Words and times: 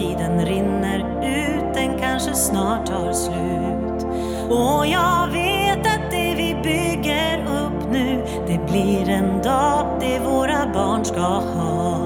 tiden 0.00 0.46
rinner 0.46 0.98
ut, 1.22 1.74
den 1.74 1.98
kanske 1.98 2.34
snart 2.34 2.86
tar 2.86 3.12
slut. 3.12 4.06
Och 4.50 4.86
jag 4.86 5.30
vet 5.30 5.86
att 5.86 6.10
det 6.10 6.34
vi 6.36 6.56
bygger 6.62 7.38
upp 7.38 7.92
nu, 7.92 8.24
det 8.46 8.70
blir 8.70 9.08
en 9.08 9.42
dag 9.42 9.86
det 10.00 10.18
våra 10.18 10.72
barn 10.74 11.04
ska 11.04 11.20
ha. 11.20 11.96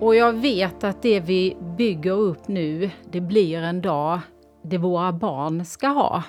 Och 0.00 0.14
jag 0.14 0.32
vet 0.32 0.84
att 0.84 1.02
det 1.02 1.20
vi 1.20 1.56
bygger 1.78 2.12
upp 2.12 2.48
nu, 2.48 2.90
det 3.10 3.20
blir 3.20 3.62
en 3.62 3.82
dag 3.82 4.20
det 4.62 4.78
våra 4.78 5.12
barn 5.12 5.64
ska 5.64 5.86
ha. 5.86 6.22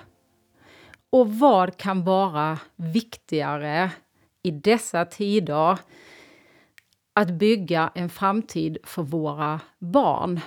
Och 1.14 1.34
vad 1.34 1.78
kan 1.78 2.04
vara 2.04 2.60
viktigare 2.76 3.92
i 4.44 4.52
dessa 4.52 5.06
tider 5.06 5.80
att 7.14 7.30
bygga 7.30 7.92
en 7.96 8.10
framtid 8.10 8.78
för 8.84 9.04
våra 9.04 9.60
barn? 9.80 10.40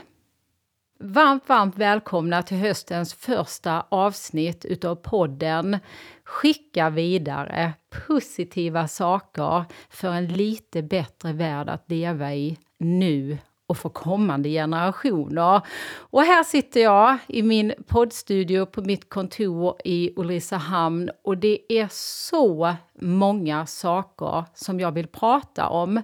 Varmt, 0.98 1.48
varmt 1.48 1.76
välkomna 1.76 2.42
till 2.42 2.56
höstens 2.56 3.14
första 3.14 3.86
avsnitt 3.88 4.64
utav 4.64 4.94
podden 4.94 5.78
Skicka 6.24 6.90
vidare 6.90 7.72
positiva 8.06 8.88
saker 8.88 9.64
för 9.90 10.08
en 10.08 10.28
lite 10.28 10.82
bättre 10.82 11.32
värld 11.32 11.68
att 11.68 11.90
leva 11.90 12.34
i 12.34 12.58
nu 12.78 13.38
och 13.66 13.78
för 13.78 13.88
kommande 13.88 14.48
generationer. 14.48 15.60
Och 15.98 16.22
här 16.22 16.44
sitter 16.44 16.80
jag 16.80 17.18
i 17.26 17.42
min 17.42 17.72
poddstudio 17.86 18.66
på 18.66 18.80
mitt 18.82 19.08
kontor 19.08 19.76
i 19.84 20.12
Ulricehamn 20.16 21.10
och 21.24 21.38
det 21.38 21.72
är 21.72 21.88
så 21.90 22.74
många 23.00 23.66
saker 23.66 24.44
som 24.54 24.80
jag 24.80 24.92
vill 24.92 25.06
prata 25.06 25.68
om. 25.68 26.02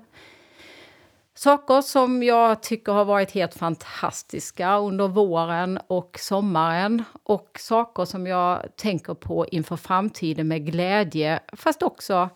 Saker 1.35 1.81
som 1.81 2.23
jag 2.23 2.63
tycker 2.63 2.93
har 2.93 3.05
varit 3.05 3.31
helt 3.31 3.55
fantastiska 3.55 4.79
under 4.79 5.09
våren 5.09 5.79
och 5.87 6.17
sommaren 6.21 7.05
och 7.23 7.59
saker 7.61 8.05
som 8.05 8.27
jag 8.27 8.77
tänker 8.77 9.15
på 9.15 9.47
inför 9.47 9.77
framtiden 9.77 10.49
med 10.49 10.67
glädje, 10.67 11.41
fast 11.53 11.83
också 11.83 12.29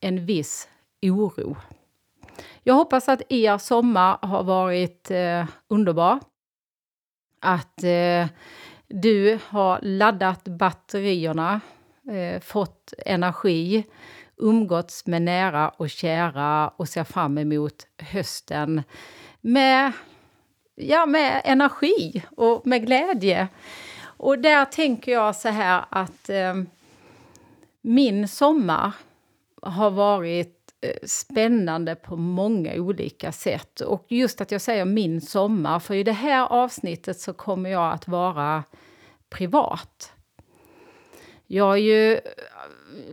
en 0.00 0.26
viss 0.26 0.68
oro. 1.02 1.56
Jag 2.62 2.74
hoppas 2.74 3.08
att 3.08 3.22
er 3.28 3.58
sommar 3.58 4.18
har 4.22 4.42
varit 4.42 5.10
eh, 5.10 5.44
underbar. 5.68 6.20
Att 7.40 7.82
eh, 7.82 8.26
du 8.88 9.38
har 9.48 9.78
laddat 9.82 10.44
batterierna, 10.44 11.60
eh, 12.10 12.40
fått 12.40 12.92
energi, 13.06 13.84
umgåtts 14.36 15.06
med 15.06 15.22
nära 15.22 15.68
och 15.68 15.90
kära 15.90 16.68
och 16.68 16.88
ser 16.88 17.04
fram 17.04 17.38
emot 17.38 17.86
hösten 17.98 18.82
med, 19.40 19.92
ja, 20.74 21.06
med 21.06 21.42
energi 21.44 22.22
och 22.36 22.66
med 22.66 22.86
glädje. 22.86 23.48
Och 24.02 24.38
där 24.38 24.64
tänker 24.64 25.12
jag 25.12 25.36
så 25.36 25.48
här 25.48 25.84
att 25.88 26.28
eh, 26.28 26.54
min 27.82 28.28
sommar 28.28 28.92
har 29.62 29.90
varit 29.90 30.59
Eh, 30.82 30.96
spännande 31.02 31.94
på 31.94 32.16
många 32.16 32.74
olika 32.74 33.32
sätt. 33.32 33.80
Och 33.80 34.04
just 34.08 34.40
att 34.40 34.52
jag 34.52 34.60
säger 34.60 34.84
min 34.84 35.20
sommar, 35.20 35.78
för 35.78 35.94
i 35.94 36.02
det 36.02 36.12
här 36.12 36.46
avsnittet 36.46 37.20
så 37.20 37.32
kommer 37.32 37.70
jag 37.70 37.92
att 37.92 38.08
vara 38.08 38.64
privat. 39.30 40.12
Jag 41.46 41.72
är 41.72 41.82
ju 41.82 42.14
eh, 42.14 42.20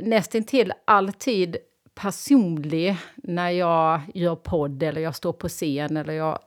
nästintill 0.01 0.73
alltid 0.85 1.57
personlig 1.95 2.97
när 3.15 3.49
jag 3.49 4.01
gör 4.13 4.35
podd 4.35 4.83
eller 4.83 5.01
jag 5.01 5.15
står 5.15 5.33
på 5.33 5.47
scen 5.47 5.97
eller 5.97 6.13
jag 6.13 6.39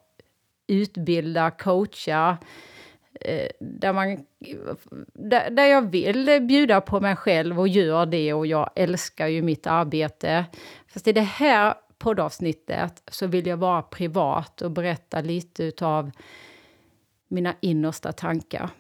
utbildar, 0.67 1.51
coachar 1.51 2.37
eh, 3.21 3.49
där, 3.61 3.93
man, 3.93 4.25
där, 5.13 5.51
där 5.51 5.67
jag 5.67 5.91
vill 5.91 6.41
bjuda 6.43 6.81
på 6.81 7.01
mig 7.01 7.17
själv 7.17 7.61
och 7.61 7.69
gör 7.69 8.07
det 8.07 8.33
och 8.33 8.47
jag 8.47 8.71
älskar 8.75 9.27
ju 9.27 9.43
mitt 9.43 9.67
arbete. 9.67 10.45
Fast 10.93 11.09
i 11.09 11.13
det 11.13 11.21
här 11.21 11.75
poddavsnittet 11.99 13.03
så 13.09 13.27
vill 13.27 13.47
jag 13.47 13.57
vara 13.57 13.83
privat 13.83 14.63
och 14.63 14.71
berätta 14.71 15.21
lite 15.21 15.73
av 15.81 16.11
mina 17.29 17.55
innersta 17.61 18.13
tankar. 18.13 18.71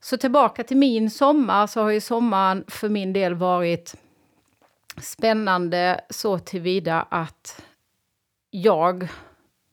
Så 0.00 0.16
tillbaka 0.16 0.64
till 0.64 0.76
min 0.76 1.10
sommar, 1.10 1.66
så 1.66 1.82
har 1.82 1.90
ju 1.90 2.00
sommaren 2.00 2.64
för 2.68 2.88
min 2.88 3.12
del 3.12 3.34
varit 3.34 3.94
spännande 5.02 6.00
så 6.10 6.38
tillvida 6.38 7.02
att 7.02 7.64
jag, 8.50 9.08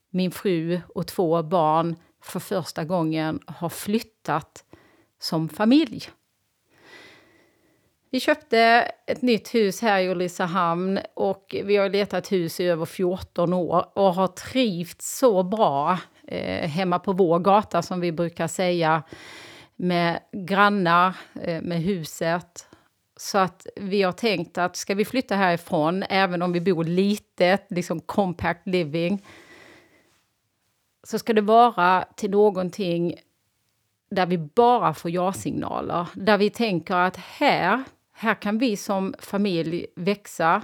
min 0.10 0.32
fru 0.32 0.82
och 0.96 1.08
två 1.08 1.44
barn 1.44 1.96
för 2.22 2.40
första 2.40 2.84
gången 2.84 3.40
har 3.48 3.70
flyttat 3.70 4.66
som 5.20 5.50
familj. 5.50 6.10
Vi 8.14 8.20
köpte 8.20 8.92
ett 9.06 9.22
nytt 9.22 9.56
hus 9.56 9.82
här 9.82 10.00
i 10.00 10.10
Ulricehamn 10.10 11.00
och 11.14 11.56
vi 11.64 11.78
har 11.78 11.90
letat 11.90 12.32
hus 12.32 12.60
i 12.60 12.66
över 12.66 12.86
14 12.86 13.54
år 13.54 13.86
och 13.94 14.14
har 14.14 14.28
trivts 14.28 15.18
så 15.18 15.44
bra 15.44 16.00
eh, 16.28 16.70
hemma 16.70 17.00
på 17.00 17.14
vår 17.14 17.40
gata 17.40 17.82
som 17.82 18.00
vi 18.00 18.12
brukar 18.12 18.48
säga 18.48 19.04
med 19.76 20.20
grannar, 20.32 21.16
eh, 21.42 21.62
med 21.62 21.82
huset. 21.82 22.70
Så 23.18 23.38
att 23.38 23.68
vi 23.76 24.04
har 24.04 24.12
tänkt 24.12 24.58
att 24.58 24.76
ska 24.76 24.96
vi 24.96 25.06
flytta 25.06 25.36
härifrån, 25.36 26.04
även 26.04 26.42
om 26.42 26.52
vi 26.52 26.62
bor 26.62 26.84
litet, 26.84 27.66
liksom 27.70 28.00
compact 28.00 28.68
living, 28.68 29.26
så 31.04 31.20
ska 31.20 31.34
det 31.34 31.42
vara 31.42 32.06
till 32.16 32.32
någonting 32.32 33.16
där 34.12 34.26
vi 34.26 34.38
bara 34.38 34.94
får 34.94 35.12
ja-signaler. 35.12 36.08
Där 36.14 36.38
vi 36.38 36.50
tänker 36.50 36.96
att 36.96 37.18
här, 37.18 37.84
här 38.14 38.42
kan 38.42 38.58
vi 38.58 38.78
som 38.78 39.14
familj 39.20 39.86
växa. 39.96 40.62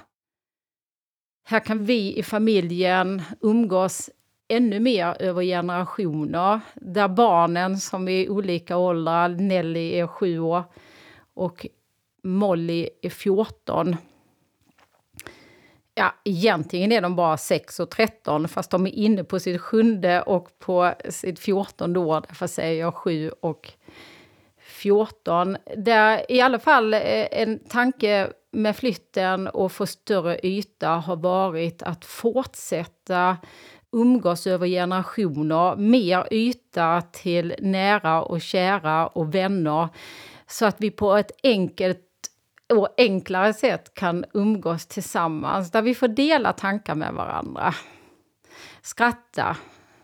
Här 1.44 1.60
kan 1.60 1.86
vi 1.86 2.18
i 2.18 2.24
familjen 2.24 3.22
umgås 3.42 4.10
ännu 4.48 4.80
mer 4.80 5.16
över 5.20 5.44
generationer. 5.44 6.60
Där 6.76 7.08
barnen 7.08 7.80
som 7.80 8.08
är 8.08 8.22
i 8.22 8.30
olika 8.30 8.78
åldrar, 8.78 9.30
Nelly 9.30 9.92
är 9.92 10.08
sju 10.08 10.40
år 10.40 10.64
och 11.34 11.68
Molly 12.24 12.90
är 13.02 13.10
14 13.10 13.98
ja, 16.00 16.14
egentligen 16.24 16.92
är 16.92 17.02
de 17.02 17.16
bara 17.16 17.38
6 17.38 17.80
och 17.80 17.90
13, 17.90 18.48
fast 18.48 18.72
de 18.72 18.88
är 18.88 18.92
inne 18.92 19.24
på 19.24 19.40
sitt 19.40 19.62
sjunde 19.62 20.22
och 20.22 20.60
på 20.60 20.94
sitt 21.10 21.40
14 21.40 21.98
år, 21.98 22.24
därför 22.28 22.48
säger 22.48 22.80
jag 22.80 22.96
7 22.96 23.30
och 23.30 23.72
14. 24.80 25.58
Där 25.78 26.32
i 26.32 26.42
alla 26.42 26.60
fall 26.60 26.94
eh, 26.94 27.28
en 27.32 27.60
tanke 27.60 28.30
med 28.52 28.76
flytten 28.76 29.48
och 29.48 29.72
få 29.72 29.86
större 29.86 30.40
yta 30.44 30.90
har 30.90 31.16
varit 31.16 31.84
att 31.84 32.06
fortsätta 32.06 33.38
umgås 33.92 34.48
över 34.48 34.68
generationer, 34.68 35.76
mer 35.76 36.28
yta 36.32 37.02
till 37.02 37.56
nära 37.60 38.22
och 38.22 38.42
kära 38.42 39.08
och 39.08 39.36
vänner 39.36 39.90
så 40.48 40.66
att 40.66 40.76
vi 40.82 40.92
på 40.92 41.14
ett 41.14 41.32
enkelt 41.44 42.06
och 42.74 42.88
enklare 42.98 43.54
sätt 43.54 43.94
kan 43.94 44.26
umgås 44.34 44.86
tillsammans, 44.86 45.72
där 45.72 45.82
vi 45.82 45.96
får 45.96 46.08
dela 46.08 46.54
tankar 46.54 46.96
med 46.96 47.14
varandra. 47.14 47.74
Skratta, 48.82 49.58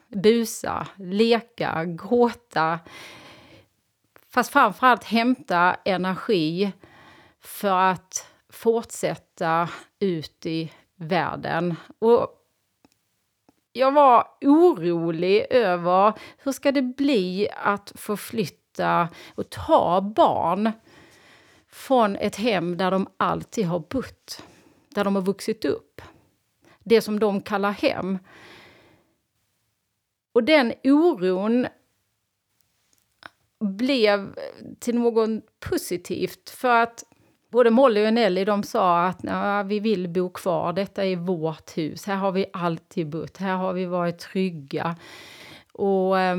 busa, 0.08 0.88
leka, 0.96 1.86
gråta. 1.86 2.80
Fast 4.36 4.52
framförallt 4.52 5.04
hämta 5.04 5.76
energi 5.86 6.72
för 7.40 7.78
att 7.78 8.32
fortsätta 8.50 9.70
ut 10.00 10.46
i 10.46 10.72
världen. 10.96 11.76
Och 12.00 12.28
jag 13.72 13.92
var 13.92 14.28
orolig 14.42 15.46
över 15.50 16.14
hur 16.38 16.52
ska 16.52 16.72
det 16.72 16.82
bli 16.82 17.50
att 17.64 17.92
få 17.96 18.18
flytta 18.18 19.10
och 19.36 19.50
ta 19.50 20.02
barn 20.02 20.72
från 21.68 22.16
ett 22.16 22.36
hem 22.36 22.78
där 22.78 22.92
de 22.92 23.08
alltid 23.18 23.66
har 23.66 23.80
bott, 23.80 24.44
där 24.90 25.04
de 25.04 25.16
har 25.16 25.24
vuxit 25.24 25.66
upp. 25.66 26.02
Det 26.84 27.02
som 27.02 27.20
de 27.20 27.42
kallar 27.42 27.72
hem. 27.72 28.20
Och 30.34 30.44
den 30.44 30.74
oron 30.84 31.68
blev 33.66 34.36
till 34.80 34.96
något 34.96 35.60
positivt 35.60 36.50
för 36.50 36.82
att 36.82 37.04
både 37.52 37.70
Molly 37.70 38.08
och 38.08 38.14
Nelly 38.14 38.46
de 38.46 38.64
sa 38.64 39.06
att 39.06 39.20
vi 39.66 39.80
vill 39.80 40.10
bo 40.10 40.30
kvar, 40.30 40.74
detta 40.74 41.06
är 41.06 41.16
vårt 41.16 41.78
hus, 41.78 42.06
här 42.06 42.16
har 42.16 42.32
vi 42.32 42.46
alltid 42.54 43.10
bott, 43.10 43.38
här 43.38 43.56
har 43.56 43.74
vi 43.74 43.86
varit 43.86 44.20
trygga. 44.20 44.96
Och 45.72 46.20
eh, 46.20 46.38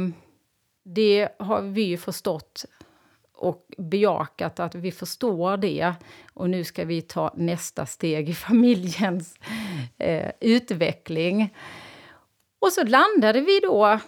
det 0.85 1.29
har 1.39 1.63
vi 1.63 1.83
ju 1.83 1.97
förstått 1.97 2.65
och 3.37 3.67
bejakat 3.79 4.61
att 4.61 4.75
vi 4.75 4.93
förstår 4.93 5.57
det. 5.57 5.95
Och 6.35 6.51
nu 6.51 6.65
ska 6.65 6.85
vi 6.85 7.03
ta 7.03 7.35
nästa 7.37 7.87
steg 7.87 8.29
i 8.29 8.35
familjens 8.35 9.39
eh, 9.99 10.31
utveckling. 10.41 11.55
Och 12.59 12.73
så 12.73 12.85
landade 12.85 13.41
vi 13.41 13.61
då 13.61 13.99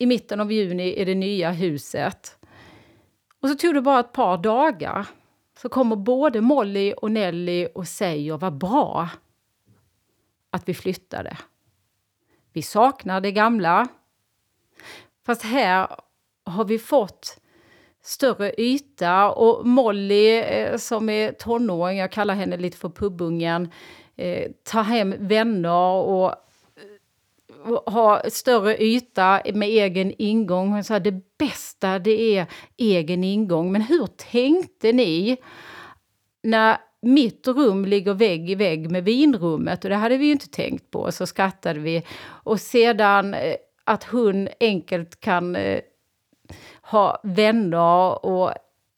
i 0.00 0.06
mitten 0.06 0.40
av 0.40 0.52
juni 0.52 0.94
i 0.94 1.04
det 1.04 1.14
nya 1.14 1.50
huset. 1.50 2.36
Och 3.40 3.48
så 3.48 3.54
tog 3.54 3.74
det 3.74 3.82
bara 3.82 4.00
ett 4.00 4.12
par 4.12 4.38
dagar 4.38 5.06
så 5.58 5.68
kommer 5.68 5.96
både 5.96 6.40
Molly 6.40 6.92
och 6.96 7.10
Nelly 7.10 7.66
och 7.74 7.88
säger 7.88 8.36
vad 8.36 8.58
bra 8.58 9.08
att 10.50 10.68
vi 10.68 10.74
flyttade. 10.74 11.36
Vi 12.52 12.62
saknar 12.62 13.20
det 13.20 13.32
gamla. 13.32 13.88
Fast 15.26 15.42
här 15.42 15.88
har 16.44 16.64
vi 16.64 16.78
fått 16.78 17.40
större 18.02 18.60
yta 18.60 19.30
och 19.30 19.66
Molly 19.66 20.38
eh, 20.38 20.76
som 20.76 21.08
är 21.08 21.32
tonåring, 21.32 21.98
jag 21.98 22.12
kallar 22.12 22.34
henne 22.34 22.56
lite 22.56 22.76
för 22.76 22.88
pubungen, 22.88 23.70
eh, 24.16 24.50
tar 24.62 24.82
hem 24.82 25.14
vänner 25.18 25.92
och 25.92 26.34
ha 27.86 28.22
större 28.30 28.82
yta 28.82 29.40
med 29.54 29.68
egen 29.68 30.14
ingång. 30.18 30.72
Hon 30.72 30.84
sa 30.84 30.98
det 30.98 31.38
bästa 31.38 31.98
det 31.98 32.38
är 32.38 32.46
egen 32.76 33.24
ingång. 33.24 33.72
Men 33.72 33.82
hur 33.82 34.06
tänkte 34.06 34.92
ni 34.92 35.36
när 36.42 36.76
mitt 37.02 37.48
rum 37.48 37.84
ligger 37.84 38.14
vägg 38.14 38.50
i 38.50 38.54
vägg 38.54 38.90
med 38.90 39.04
vinrummet? 39.04 39.84
Och 39.84 39.90
det 39.90 39.96
hade 39.96 40.16
vi 40.16 40.26
ju 40.26 40.32
inte 40.32 40.50
tänkt 40.50 40.90
på. 40.90 41.12
Så 41.12 41.26
skrattade 41.26 41.80
vi. 41.80 42.02
Och 42.22 42.60
sedan 42.60 43.34
eh, 43.34 43.54
att 43.84 44.04
hon 44.04 44.48
enkelt 44.60 45.20
kan 45.20 45.56
eh, 45.56 45.80
ha 46.82 47.20
vänner 47.22 48.24
och 48.26 48.52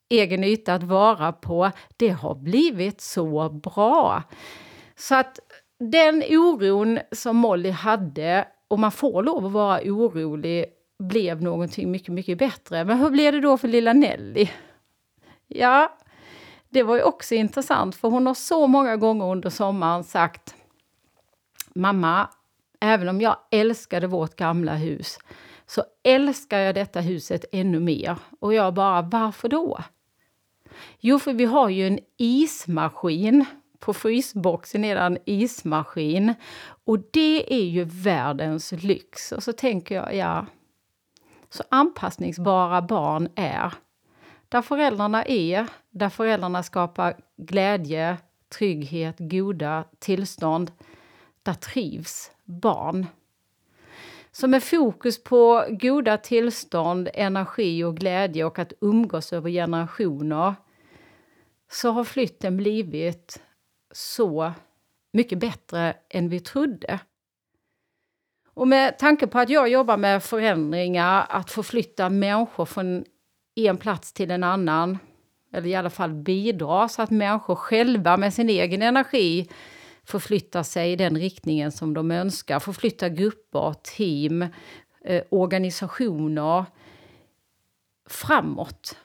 egen 0.09 0.45
yta 0.45 0.75
att 0.75 0.83
vara 0.83 1.33
på. 1.33 1.71
Det 1.97 2.09
har 2.09 2.35
blivit 2.35 3.01
så 3.01 3.49
bra. 3.49 4.23
Så 4.97 5.15
att 5.15 5.39
den 5.91 6.23
oron 6.29 6.99
som 7.13 7.37
Molly 7.37 7.71
hade, 7.71 8.49
och 8.69 8.79
man 8.79 8.93
får 8.93 9.23
lov 9.23 9.47
att 9.47 9.53
vara 9.53 9.81
orolig, 9.85 10.67
blev 10.99 11.43
någonting 11.43 11.91
mycket, 11.91 12.09
mycket 12.09 12.39
bättre. 12.39 12.85
Men 12.85 12.99
hur 12.99 13.11
blev 13.11 13.33
det 13.33 13.41
då 13.41 13.59
för 13.59 13.69
lilla 13.69 13.93
Nelly? 13.93 14.49
Ja, 15.49 15.99
det 16.69 16.83
var 16.83 16.97
ju 16.97 17.03
också 17.03 17.35
intressant, 17.35 17.97
för 17.97 18.09
hon 18.09 18.27
har 18.27 18.35
så 18.35 18.67
många 18.67 18.97
gånger 18.97 19.25
under 19.25 19.51
sommaren 19.51 20.05
sagt 20.05 20.55
Mamma, 21.75 22.29
även 22.81 23.09
om 23.09 23.21
jag 23.21 23.37
älskade 23.51 24.07
vårt 24.07 24.37
gamla 24.37 24.75
hus 24.75 25.19
så 25.67 25.85
älskar 26.03 26.59
jag 26.59 26.75
detta 26.75 27.01
huset 27.01 27.45
ännu 27.53 27.81
mer. 27.81 28.19
Och 28.41 28.55
jag 28.55 28.75
bara, 28.75 29.03
varför 29.03 29.49
då? 29.49 29.79
Jo, 31.01 31.19
för 31.19 31.33
vi 31.33 31.45
har 31.45 31.69
ju 31.69 31.87
en 31.87 31.99
ismaskin 32.19 33.45
på 33.83 33.93
frysboxen 33.95 34.85
är 34.85 34.95
det 34.95 35.01
en 35.01 35.19
ismaskin. 35.25 36.35
Och 36.85 36.99
det 37.11 37.55
är 37.55 37.65
ju 37.65 37.85
världens 37.85 38.73
lyx. 38.73 39.33
Och 39.33 39.43
så 39.43 39.53
tänker 39.53 39.95
jag, 39.95 40.17
ja, 40.17 40.47
så 41.51 41.63
anpassningsbara 41.69 42.83
barn 42.83 43.29
är. 43.35 43.75
Där 44.49 44.63
föräldrarna 44.63 45.25
är, 45.25 45.67
där 45.91 46.09
föräldrarna 46.09 46.63
skapar 46.63 47.17
glädje, 47.37 48.17
trygghet, 48.59 49.17
goda 49.19 49.85
tillstånd, 49.99 50.73
där 51.43 51.55
trivs 51.55 52.31
barn. 52.45 53.07
Så 54.33 54.49
med 54.49 54.63
fokus 54.63 55.25
på 55.25 55.65
goda 55.71 56.17
tillstånd, 56.19 57.09
energi 57.15 57.85
och 57.85 57.97
glädje 57.97 58.45
och 58.45 58.59
att 58.59 58.73
umgås 58.81 59.33
över 59.33 59.51
generationer 59.51 60.55
så 61.71 61.91
har 61.91 62.05
flytten 62.05 62.57
blivit 62.57 63.41
så 63.93 64.53
mycket 65.13 65.39
bättre 65.39 65.97
än 66.09 66.29
vi 66.29 66.41
trodde. 66.41 67.01
Och 68.55 68.69
med 68.69 68.99
tanke 68.99 69.27
på 69.27 69.39
att 69.39 69.49
jag 69.49 69.69
jobbar 69.69 69.97
med 69.97 70.23
förändringar, 70.23 71.27
att 71.29 71.51
förflytta 71.51 72.11
människor 72.11 72.65
från 72.65 73.05
en 73.55 73.77
plats 73.77 74.13
till 74.13 74.31
en 74.31 74.45
annan, 74.45 74.99
eller 75.53 75.67
i 75.69 75.75
alla 75.75 75.91
fall 75.91 76.13
bidra 76.13 76.89
så 76.89 77.03
att 77.03 77.11
människor 77.11 77.55
själva 77.55 78.17
med 78.17 78.35
sin 78.35 78.49
egen 78.49 78.83
energi 78.83 79.49
förflyttar 80.05 80.63
sig 80.63 80.93
i 80.93 80.97
den 80.97 81.19
riktningen 81.19 81.73
som 81.73 81.95
de 81.95 82.11
önskar, 82.11 82.61
förflytta 82.61 83.09
grupper, 83.09 83.75
team, 83.83 84.47
eh, 85.05 85.23
organisationer 85.31 86.65
framåt 88.09 88.97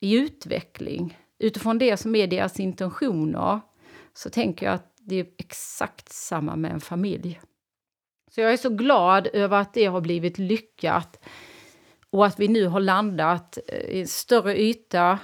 i 0.00 0.18
utveckling 0.18 1.18
utifrån 1.38 1.78
det 1.78 1.96
som 1.96 2.14
är 2.14 2.26
deras 2.26 2.60
intentioner 2.60 3.60
så 4.14 4.30
tänker 4.30 4.66
jag 4.66 4.74
att 4.74 4.92
det 4.96 5.16
är 5.16 5.26
exakt 5.38 6.12
samma 6.12 6.56
med 6.56 6.72
en 6.72 6.80
familj. 6.80 7.40
Så 8.30 8.40
jag 8.40 8.52
är 8.52 8.56
så 8.56 8.68
glad 8.68 9.28
över 9.32 9.60
att 9.60 9.74
det 9.74 9.86
har 9.86 10.00
blivit 10.00 10.38
lyckat 10.38 11.20
och 12.10 12.26
att 12.26 12.40
vi 12.40 12.48
nu 12.48 12.66
har 12.66 12.80
landat 12.80 13.58
eh, 13.68 13.78
i 13.78 14.00
en 14.00 14.08
större 14.08 14.60
yta 14.60 15.18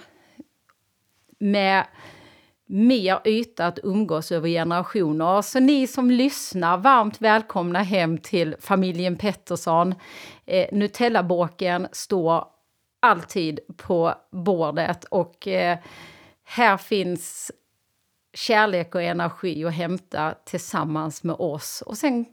med 1.39 1.87
mer 2.67 3.21
yta 3.25 3.67
att 3.67 3.79
umgås 3.83 4.33
över 4.33 4.49
generationer. 4.49 5.43
Så 5.43 5.61
ni 5.61 5.87
som 5.87 6.11
lyssnar, 6.11 6.79
varmt 6.79 7.21
välkomna 7.21 7.83
hem 7.83 8.19
till 8.19 8.57
familjen 8.61 9.17
Pettersson. 9.17 9.95
Eh, 10.47 10.67
Nutellabåken 10.73 11.89
står 11.93 12.45
alltid 13.01 13.61
på 13.77 14.15
bordet 14.31 15.05
och 15.05 15.49
eh, 15.49 15.79
här 16.45 16.77
finns 16.77 17.53
kärlek 18.35 18.95
och 18.95 19.03
energi 19.03 19.65
att 19.65 19.75
hämta 19.75 20.35
tillsammans 20.45 21.25
med 21.25 21.37
oss. 21.39 21.83
Och 21.87 21.99
sen 21.99 22.25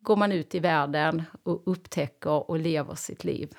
går 0.00 0.16
man 0.16 0.32
ut 0.32 0.54
i 0.54 0.58
världen 0.58 1.22
och 1.42 1.62
upptäcker 1.66 2.50
och 2.50 2.58
lever 2.58 2.94
sitt 2.94 3.24
liv. 3.24 3.54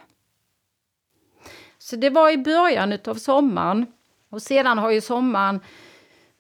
Så 1.78 1.96
det 1.96 2.10
var 2.10 2.32
i 2.32 2.38
början 2.38 2.98
av 3.08 3.16
sommaren. 3.16 3.86
Och 4.30 4.42
sedan 4.42 4.78
har 4.78 4.92
ju 4.92 5.02
sommaren 5.02 5.60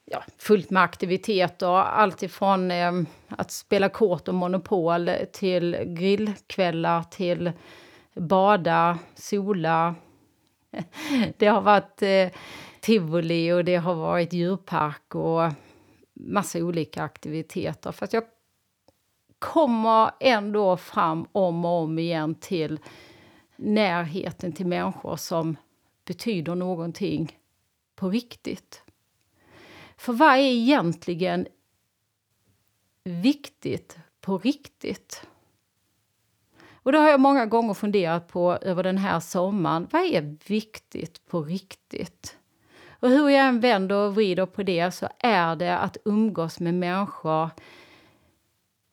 ja, 0.06 0.24
fullt 0.38 0.70
med 0.70 0.84
aktiviteter. 0.84 1.68
Allt 1.68 2.24
ifrån 2.24 2.72
eh, 2.72 2.92
att 3.28 3.52
spela 3.52 3.90
kort 3.90 4.28
och 4.28 4.34
Monopol 4.34 5.12
till 5.32 5.78
grillkvällar 5.86 7.04
till 7.04 7.52
bada, 8.14 9.00
sola. 9.16 9.96
Det 11.38 11.48
har 11.48 11.62
varit 11.62 12.02
eh, 12.02 12.40
tivoli 12.81 13.52
och 13.52 13.66
det 13.66 13.76
har 13.76 13.95
varit 13.95 14.33
djurpark 14.33 15.16
och 15.16 15.52
massa 16.14 16.59
olika 16.59 17.04
aktiviteter. 17.04 17.92
Fast 17.92 18.14
jag 18.14 18.24
kommer 19.40 20.12
ändå 20.19 20.78
fram 20.78 21.28
om 21.31 21.66
och 21.66 21.71
om 21.71 22.00
igen 22.00 22.36
till 22.36 22.80
närheten 23.56 24.54
till 24.54 24.68
människor 24.68 25.16
som 25.16 25.56
betyder 26.06 26.56
någonting 26.56 27.38
på 27.95 28.09
riktigt. 28.09 28.83
För 29.98 30.14
vad 30.14 30.33
är 30.33 30.38
egentligen 30.38 31.48
viktigt 33.04 33.98
på 34.21 34.38
riktigt? 34.38 35.28
Och 36.74 36.92
det 36.92 36.98
har 36.98 37.09
jag 37.09 37.19
många 37.19 37.45
gånger 37.45 37.74
funderat 37.74 38.28
på 38.28 38.57
över 38.62 38.83
den 38.83 38.98
här 38.98 39.19
sommaren. 39.19 39.88
Vad 39.92 40.02
är 40.02 40.38
viktigt 40.48 41.26
på 41.26 41.44
riktigt? 41.44 42.39
Och 43.00 43.10
hur 43.10 43.30
jag 43.30 43.48
än 43.48 43.60
vänder 43.60 43.96
och 43.96 44.16
vrider 44.16 44.46
på 44.46 44.64
det 44.64 44.92
så 44.92 45.10
är 45.20 45.56
det 45.56 45.78
att 45.78 45.98
umgås 46.06 46.60
med 46.60 46.74
människor 46.74 47.50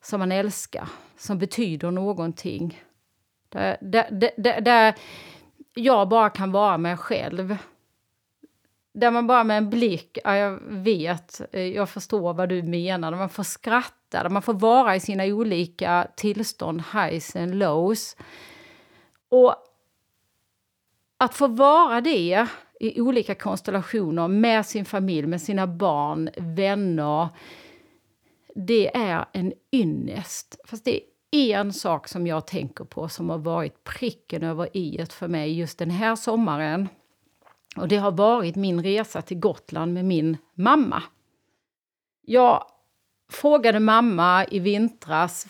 som 0.01 0.19
man 0.19 0.31
älskar, 0.31 0.89
som 1.17 1.39
betyder 1.39 1.91
någonting. 1.91 2.81
Där, 3.49 3.77
där, 3.81 4.31
där, 4.37 4.61
där 4.61 4.95
jag 5.73 6.09
bara 6.09 6.29
kan 6.29 6.51
vara 6.51 6.77
mig 6.77 6.97
själv. 6.97 7.57
Där 8.93 9.11
man 9.11 9.27
bara 9.27 9.43
med 9.43 9.57
en 9.57 9.69
blick, 9.69 10.17
ja, 10.23 10.35
jag 10.35 10.59
vet, 10.63 11.41
eh, 11.51 11.61
jag 11.61 11.89
förstår 11.89 12.33
vad 12.33 12.49
du 12.49 12.63
menar. 12.63 13.11
Där 13.11 13.17
man 13.17 13.29
får 13.29 13.43
skratta, 13.43 14.23
där 14.23 14.29
man 14.29 14.41
får 14.41 14.53
vara 14.53 14.95
i 14.95 14.99
sina 14.99 15.23
olika 15.23 16.07
tillstånd, 16.15 16.83
highs 16.93 17.35
and 17.35 17.55
lows. 17.55 18.17
Och 19.29 19.55
att 21.17 21.35
få 21.35 21.47
vara 21.47 22.01
det 22.01 22.47
i 22.79 23.01
olika 23.01 23.35
konstellationer 23.35 24.27
med 24.27 24.65
sin 24.65 24.85
familj, 24.85 25.27
med 25.27 25.41
sina 25.41 25.67
barn, 25.67 26.29
vänner. 26.37 27.29
Det 28.55 28.97
är 28.97 29.25
en 29.33 29.53
ynnest. 29.71 30.59
Fast 30.65 30.85
det 30.85 31.01
är 31.31 31.59
en 31.59 31.73
sak 31.73 32.07
som 32.07 32.27
jag 32.27 32.47
tänker 32.47 32.85
på 32.85 33.09
som 33.09 33.29
har 33.29 33.37
varit 33.37 33.83
pricken 33.83 34.43
över 34.43 34.77
i 34.77 35.05
för 35.09 35.27
mig 35.27 35.59
just 35.59 35.79
den 35.79 35.89
här 35.89 36.15
sommaren. 36.15 36.89
Och 37.77 37.87
det 37.87 37.97
har 37.97 38.11
varit 38.11 38.55
min 38.55 38.83
resa 38.83 39.21
till 39.21 39.39
Gotland 39.39 39.93
med 39.93 40.05
min 40.05 40.37
mamma. 40.53 41.03
Jag 42.21 42.65
frågade 43.31 43.79
mamma 43.79 44.45
i 44.45 44.59
vintras 44.59 45.47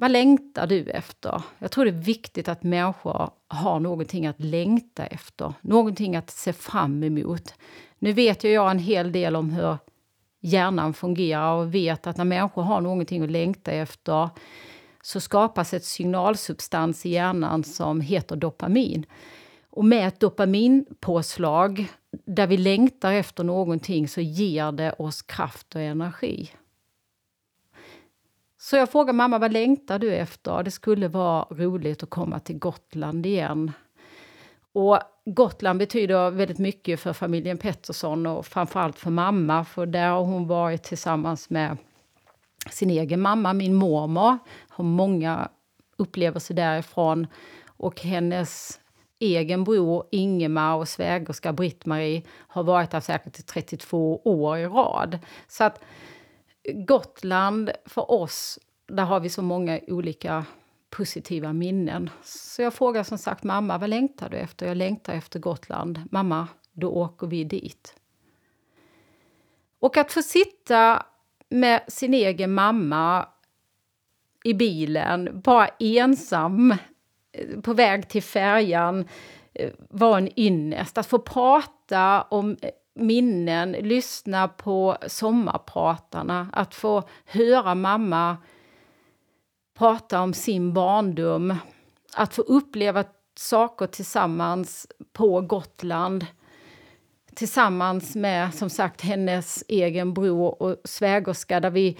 vad 0.00 0.10
längtar 0.10 0.66
du 0.66 0.90
efter? 0.90 1.42
Jag 1.58 1.70
tror 1.70 1.84
det 1.84 1.90
är 1.90 1.92
viktigt 1.92 2.48
att 2.48 2.62
människor 2.62 3.30
har 3.48 3.80
någonting 3.80 4.26
att 4.26 4.40
längta 4.40 5.06
efter, 5.06 5.52
någonting 5.60 6.16
att 6.16 6.30
se 6.30 6.52
fram 6.52 7.04
emot. 7.04 7.54
Nu 7.98 8.12
vet 8.12 8.44
ju 8.44 8.50
jag 8.50 8.70
en 8.70 8.78
hel 8.78 9.12
del 9.12 9.36
om 9.36 9.50
hur 9.50 9.78
hjärnan 10.40 10.94
fungerar 10.94 11.52
och 11.52 11.74
vet 11.74 12.06
att 12.06 12.16
när 12.16 12.24
människor 12.24 12.62
har 12.62 12.80
någonting 12.80 13.22
att 13.22 13.30
längta 13.30 13.72
efter 13.72 14.28
så 15.02 15.20
skapas 15.20 15.74
ett 15.74 15.84
signalsubstans 15.84 17.06
i 17.06 17.10
hjärnan 17.10 17.64
som 17.64 18.00
heter 18.00 18.36
dopamin. 18.36 19.06
Och 19.70 19.84
med 19.84 20.08
ett 20.08 20.20
dopaminpåslag 20.20 21.86
där 22.26 22.46
vi 22.46 22.56
längtar 22.56 23.12
efter 23.12 23.44
någonting 23.44 24.08
så 24.08 24.20
ger 24.20 24.72
det 24.72 24.92
oss 24.92 25.22
kraft 25.22 25.74
och 25.74 25.80
energi. 25.80 26.50
Så 28.62 28.76
jag 28.76 28.90
frågade 28.90 29.16
mamma, 29.16 29.38
vad 29.38 29.52
längtar 29.52 29.98
du 29.98 30.14
efter? 30.14 30.62
Det 30.62 30.70
skulle 30.70 31.08
vara 31.08 31.46
roligt 31.50 32.02
att 32.02 32.10
komma 32.10 32.38
till 32.40 32.58
Gotland 32.58 33.26
igen. 33.26 33.72
Och 34.72 34.98
Gotland 35.24 35.78
betyder 35.78 36.30
väldigt 36.30 36.58
mycket 36.58 37.00
för 37.00 37.12
familjen 37.12 37.58
Pettersson 37.58 38.26
och 38.26 38.46
framförallt 38.46 38.98
för 38.98 39.10
mamma, 39.10 39.64
för 39.64 39.86
där 39.86 40.08
har 40.08 40.24
hon 40.24 40.46
varit 40.46 40.82
tillsammans 40.82 41.50
med 41.50 41.76
sin 42.70 42.90
egen 42.90 43.20
mamma, 43.20 43.52
min 43.52 43.74
mormor, 43.74 44.38
har 44.68 44.84
många 44.84 45.48
upplevelser 45.96 46.54
därifrån. 46.54 47.26
Och 47.66 48.00
hennes 48.00 48.80
egen 49.18 49.64
bror 49.64 50.06
Ingemar 50.10 50.76
och 50.76 50.88
svägerska 50.88 51.52
Britt-Marie 51.52 52.22
har 52.36 52.62
varit 52.62 52.90
där 52.90 53.00
säkert 53.00 53.38
i 53.38 53.42
32 53.42 54.20
år 54.24 54.58
i 54.58 54.66
rad. 54.66 55.18
Så 55.48 55.64
att 55.64 55.80
Gotland 56.72 57.70
för 57.84 58.10
oss, 58.10 58.58
där 58.86 59.04
har 59.04 59.20
vi 59.20 59.28
så 59.28 59.42
många 59.42 59.80
olika 59.86 60.44
positiva 60.90 61.52
minnen. 61.52 62.10
Så 62.22 62.62
jag 62.62 62.74
frågar 62.74 63.02
som 63.02 63.18
sagt 63.18 63.44
mamma, 63.44 63.78
vad 63.78 63.90
längtar 63.90 64.28
du 64.28 64.36
efter? 64.36 64.66
Jag 64.66 64.76
längtar 64.76 65.14
efter 65.14 65.38
Gotland. 65.38 66.00
Mamma, 66.10 66.48
då 66.72 66.90
åker 66.90 67.26
vi 67.26 67.44
dit. 67.44 67.94
Och 69.80 69.96
att 69.96 70.12
få 70.12 70.22
sitta 70.22 71.06
med 71.48 71.80
sin 71.88 72.14
egen 72.14 72.54
mamma 72.54 73.28
i 74.44 74.54
bilen, 74.54 75.40
bara 75.44 75.68
ensam 75.68 76.70
eh, 77.32 77.60
på 77.60 77.72
väg 77.72 78.08
till 78.08 78.22
färjan 78.22 79.08
eh, 79.54 79.70
var 79.90 80.18
en 80.18 80.40
ynnest. 80.40 80.98
Att 80.98 81.06
få 81.06 81.18
prata 81.18 82.22
om 82.22 82.56
eh, 82.62 82.70
minnen, 83.00 83.72
lyssna 83.72 84.48
på 84.48 84.96
sommarpratarna, 85.06 86.48
att 86.52 86.74
få 86.74 87.02
höra 87.24 87.74
mamma 87.74 88.36
prata 89.78 90.20
om 90.20 90.34
sin 90.34 90.72
barndom, 90.72 91.54
att 92.16 92.34
få 92.34 92.42
uppleva 92.42 93.04
saker 93.36 93.86
tillsammans 93.86 94.86
på 95.12 95.40
Gotland 95.40 96.26
tillsammans 97.34 98.16
med 98.16 98.54
som 98.54 98.70
sagt 98.70 99.00
hennes 99.00 99.64
egen 99.68 100.14
bror 100.14 100.62
och 100.62 100.76
svägerska 100.84 101.60
där 101.60 101.70
vi 101.70 101.98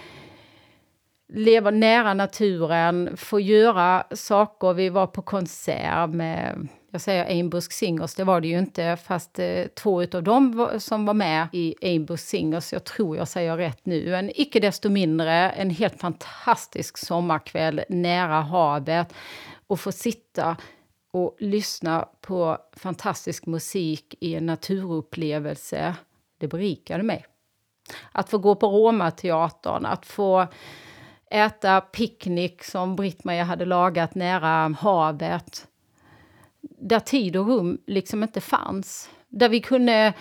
lever 1.33 1.71
nära 1.71 2.13
naturen, 2.13 3.17
får 3.17 3.41
göra 3.41 4.03
saker. 4.11 4.73
Vi 4.73 4.89
var 4.89 5.07
på 5.07 5.21
konsert 5.21 6.09
med, 6.09 6.67
jag 6.91 7.01
säger 7.01 7.25
Ainbusk 7.25 7.71
Singers, 7.71 8.15
det 8.15 8.23
var 8.23 8.41
det 8.41 8.47
ju 8.47 8.59
inte, 8.59 8.97
fast 8.97 9.39
eh, 9.39 9.65
två 9.67 10.01
av 10.01 10.23
dem 10.23 10.69
som 10.79 11.05
var 11.05 11.13
med 11.13 11.47
i 11.51 11.75
Einbusk 11.81 12.27
Singers, 12.27 12.73
jag 12.73 12.83
tror 12.83 13.17
jag 13.17 13.27
säger 13.27 13.57
rätt 13.57 13.85
nu, 13.85 14.15
En 14.15 14.31
icke 14.35 14.59
desto 14.59 14.89
mindre 14.89 15.49
en 15.49 15.69
helt 15.69 15.99
fantastisk 15.99 16.97
sommarkväll 16.97 17.81
nära 17.89 18.41
havet 18.41 19.13
och 19.67 19.79
få 19.79 19.91
sitta 19.91 20.57
och 21.13 21.35
lyssna 21.39 22.07
på 22.21 22.57
fantastisk 22.73 23.45
musik 23.45 24.15
i 24.19 24.35
en 24.35 24.45
naturupplevelse, 24.45 25.95
det 26.39 26.47
berikade 26.47 27.03
mig. 27.03 27.25
Att 28.11 28.29
få 28.29 28.37
gå 28.37 28.55
på 28.55 28.67
Roma-teatern, 28.67 29.85
att 29.85 30.05
få 30.05 30.47
äta 31.31 31.81
picknick 31.81 32.63
som 32.63 32.95
Britt-Marie 32.95 33.43
hade 33.43 33.65
lagat 33.65 34.15
nära 34.15 34.75
havet. 34.79 35.67
Där 36.83 36.99
tid 36.99 37.35
och 37.35 37.47
rum 37.47 37.81
liksom 37.87 38.23
inte 38.23 38.41
fanns. 38.41 39.09
Där 39.27 39.49
vi 39.49 39.59
kunde 39.59 40.13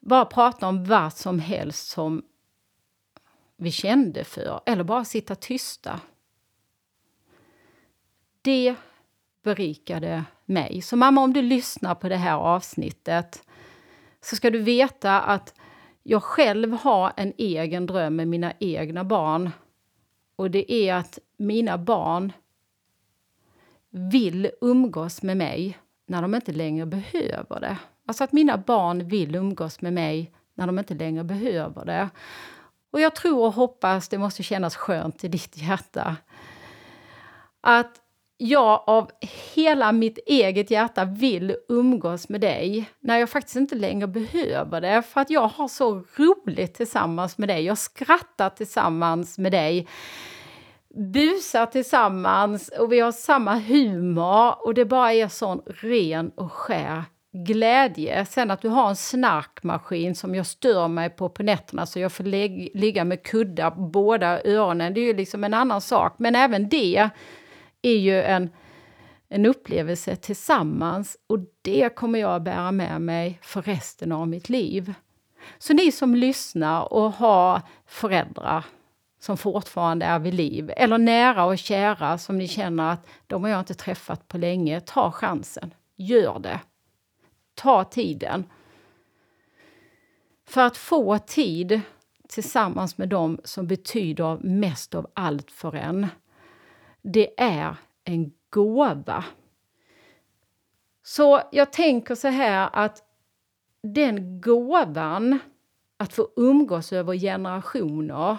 bara 0.00 0.24
prata 0.24 0.68
om 0.68 0.84
vad 0.84 1.12
som 1.12 1.38
helst 1.38 1.88
som 1.88 2.22
vi 3.56 3.70
kände 3.70 4.24
för, 4.24 4.60
eller 4.66 4.84
bara 4.84 5.04
sitta 5.04 5.34
tysta. 5.34 6.00
Det 8.42 8.74
berikade 9.42 10.24
mig. 10.44 10.82
Så 10.82 10.96
mamma, 10.96 11.20
om 11.20 11.32
du 11.32 11.42
lyssnar 11.42 11.94
på 11.94 12.08
det 12.08 12.16
här 12.16 12.36
avsnittet 12.36 13.42
så 14.20 14.36
ska 14.36 14.50
du 14.50 14.58
veta 14.58 15.20
att 15.20 15.54
jag 16.02 16.22
själv 16.22 16.72
har 16.72 17.12
en 17.16 17.32
egen 17.38 17.86
dröm 17.86 18.16
med 18.16 18.28
mina 18.28 18.52
egna 18.60 19.04
barn. 19.04 19.50
Och 20.36 20.50
det 20.50 20.72
är 20.72 20.94
att 20.94 21.18
mina 21.36 21.78
barn 21.78 22.32
vill 23.90 24.50
umgås 24.60 25.22
med 25.22 25.36
mig 25.36 25.78
när 26.08 26.22
de 26.22 26.34
inte 26.34 26.52
längre 26.52 26.86
behöver 26.86 27.60
det. 27.60 27.76
Alltså 28.06 28.24
att 28.24 28.32
mina 28.32 28.58
barn 28.58 29.08
vill 29.08 29.34
umgås 29.34 29.80
med 29.80 29.92
mig 29.92 30.32
när 30.54 30.66
de 30.66 30.78
inte 30.78 30.94
längre 30.94 31.24
behöver 31.24 31.84
det. 31.84 32.10
Och 32.92 33.00
jag 33.00 33.14
tror 33.14 33.46
och 33.46 33.52
hoppas, 33.52 34.08
det 34.08 34.18
måste 34.18 34.42
kännas 34.42 34.76
skönt 34.76 35.24
i 35.24 35.28
ditt 35.28 35.56
hjärta, 35.56 36.16
att 37.60 38.00
jag 38.36 38.82
av 38.86 39.10
hela 39.54 39.92
mitt 39.92 40.18
eget 40.26 40.70
hjärta 40.70 41.04
vill 41.04 41.56
umgås 41.68 42.28
med 42.28 42.40
dig 42.40 42.90
när 43.00 43.18
jag 43.18 43.30
faktiskt 43.30 43.56
inte 43.56 43.74
längre 43.74 44.06
behöver 44.06 44.80
det. 44.80 45.02
För 45.02 45.20
att 45.20 45.30
jag 45.30 45.48
har 45.48 45.68
så 45.68 46.04
roligt 46.16 46.74
tillsammans 46.74 47.38
med 47.38 47.48
dig. 47.48 47.64
Jag 47.64 47.78
skrattar 47.78 48.50
tillsammans 48.50 49.38
med 49.38 49.52
dig. 49.52 49.88
Busar 50.94 51.66
tillsammans 51.66 52.68
och 52.68 52.92
vi 52.92 53.00
har 53.00 53.12
samma 53.12 53.58
humor 53.58 54.66
och 54.66 54.74
det 54.74 54.84
bara 54.84 55.12
är 55.12 55.28
sån 55.28 55.62
ren 55.66 56.30
och 56.30 56.52
skär 56.52 57.04
glädje. 57.32 58.26
Sen 58.26 58.50
att 58.50 58.62
du 58.62 58.68
har 58.68 58.88
en 58.88 58.96
snarkmaskin 58.96 60.14
som 60.14 60.34
jag 60.34 60.46
stör 60.46 60.88
mig 60.88 61.10
på 61.10 61.28
på 61.28 61.42
nätterna 61.42 61.86
så 61.86 61.98
jag 61.98 62.12
får 62.12 62.24
ligga 62.78 63.04
med 63.04 63.22
kuddar 63.22 63.70
på 63.70 63.80
båda 63.80 64.42
öronen. 64.44 64.94
Det 64.94 65.00
är 65.00 65.04
ju 65.04 65.14
liksom 65.14 65.44
en 65.44 65.54
annan 65.54 65.80
sak. 65.80 66.14
Men 66.18 66.34
även 66.34 66.68
det 66.68 67.10
är 67.82 67.96
ju 67.96 68.22
en, 68.22 68.50
en 69.28 69.46
upplevelse 69.46 70.16
tillsammans 70.16 71.16
och 71.26 71.38
det 71.62 71.94
kommer 71.94 72.18
jag 72.18 72.34
att 72.34 72.42
bära 72.42 72.72
med 72.72 73.00
mig 73.00 73.38
för 73.42 73.62
resten 73.62 74.12
av 74.12 74.28
mitt 74.28 74.48
liv. 74.48 74.94
Så 75.58 75.72
ni 75.72 75.92
som 75.92 76.14
lyssnar 76.14 76.92
och 76.92 77.12
har 77.12 77.62
föräldrar 77.86 78.64
som 79.18 79.36
fortfarande 79.36 80.06
är 80.06 80.18
vid 80.18 80.34
liv, 80.34 80.72
eller 80.76 80.98
nära 80.98 81.44
och 81.44 81.58
kära 81.58 82.18
som 82.18 82.38
ni 82.38 82.48
känner 82.48 82.92
att 82.92 83.06
de 83.26 83.42
har 83.42 83.50
jag 83.50 83.60
inte 83.60 83.74
träffat 83.74 84.28
på 84.28 84.38
länge, 84.38 84.80
ta 84.80 85.10
chansen. 85.12 85.74
Gör 85.96 86.38
det. 86.38 86.60
Ta 87.54 87.84
tiden. 87.84 88.44
För 90.46 90.60
att 90.60 90.76
få 90.76 91.18
tid 91.18 91.80
tillsammans 92.28 92.98
med 92.98 93.08
dem 93.08 93.40
som 93.44 93.66
betyder 93.66 94.38
mest 94.40 94.94
av 94.94 95.10
allt 95.14 95.50
för 95.50 95.74
en, 95.74 96.06
det 97.02 97.40
är 97.40 97.76
en 98.04 98.32
gåva. 98.50 99.24
Så 101.02 101.42
jag 101.52 101.72
tänker 101.72 102.14
så 102.14 102.28
här 102.28 102.70
att 102.72 103.02
den 103.82 104.40
gåvan, 104.40 105.38
att 105.96 106.12
få 106.12 106.28
umgås 106.36 106.92
över 106.92 107.14
generationer, 107.14 108.36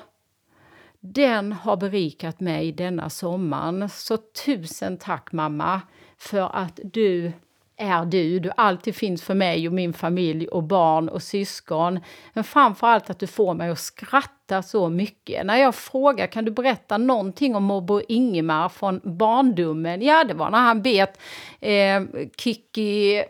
den 0.99 1.51
har 1.51 1.77
berikat 1.77 2.39
mig 2.39 2.71
denna 2.71 3.09
sommaren. 3.09 3.89
Så 3.89 4.17
tusen 4.17 4.97
tack 4.97 5.31
mamma 5.31 5.81
för 6.17 6.55
att 6.55 6.79
du 6.83 7.31
är 7.79 8.05
du. 8.05 8.39
Du 8.39 8.51
alltid 8.57 8.95
finns 8.95 9.23
för 9.23 9.33
mig 9.33 9.67
och 9.67 9.73
min 9.73 9.93
familj 9.93 10.47
och 10.47 10.63
barn 10.63 11.09
och 11.09 11.23
syskon. 11.23 11.99
Men 12.33 12.43
framför 12.43 12.87
allt 12.87 13.09
att 13.09 13.19
du 13.19 13.27
får 13.27 13.53
mig 13.53 13.69
att 13.69 13.79
skratta 13.79 14.63
så 14.63 14.89
mycket. 14.89 15.45
När 15.45 15.57
jag 15.57 15.75
frågar 15.75 16.27
kan 16.27 16.45
du 16.45 16.51
berätta 16.51 16.97
någonting 16.97 17.55
om 17.55 17.63
morbror 17.63 18.03
Ingemar 18.07 18.69
från 18.69 19.01
barndomen? 19.03 20.01
Ja, 20.01 20.23
det 20.23 20.33
var 20.33 20.49
när 20.49 20.59
han 20.59 20.81
bet 20.81 21.19
eh, 21.59 22.01
Kikki, 22.37 23.23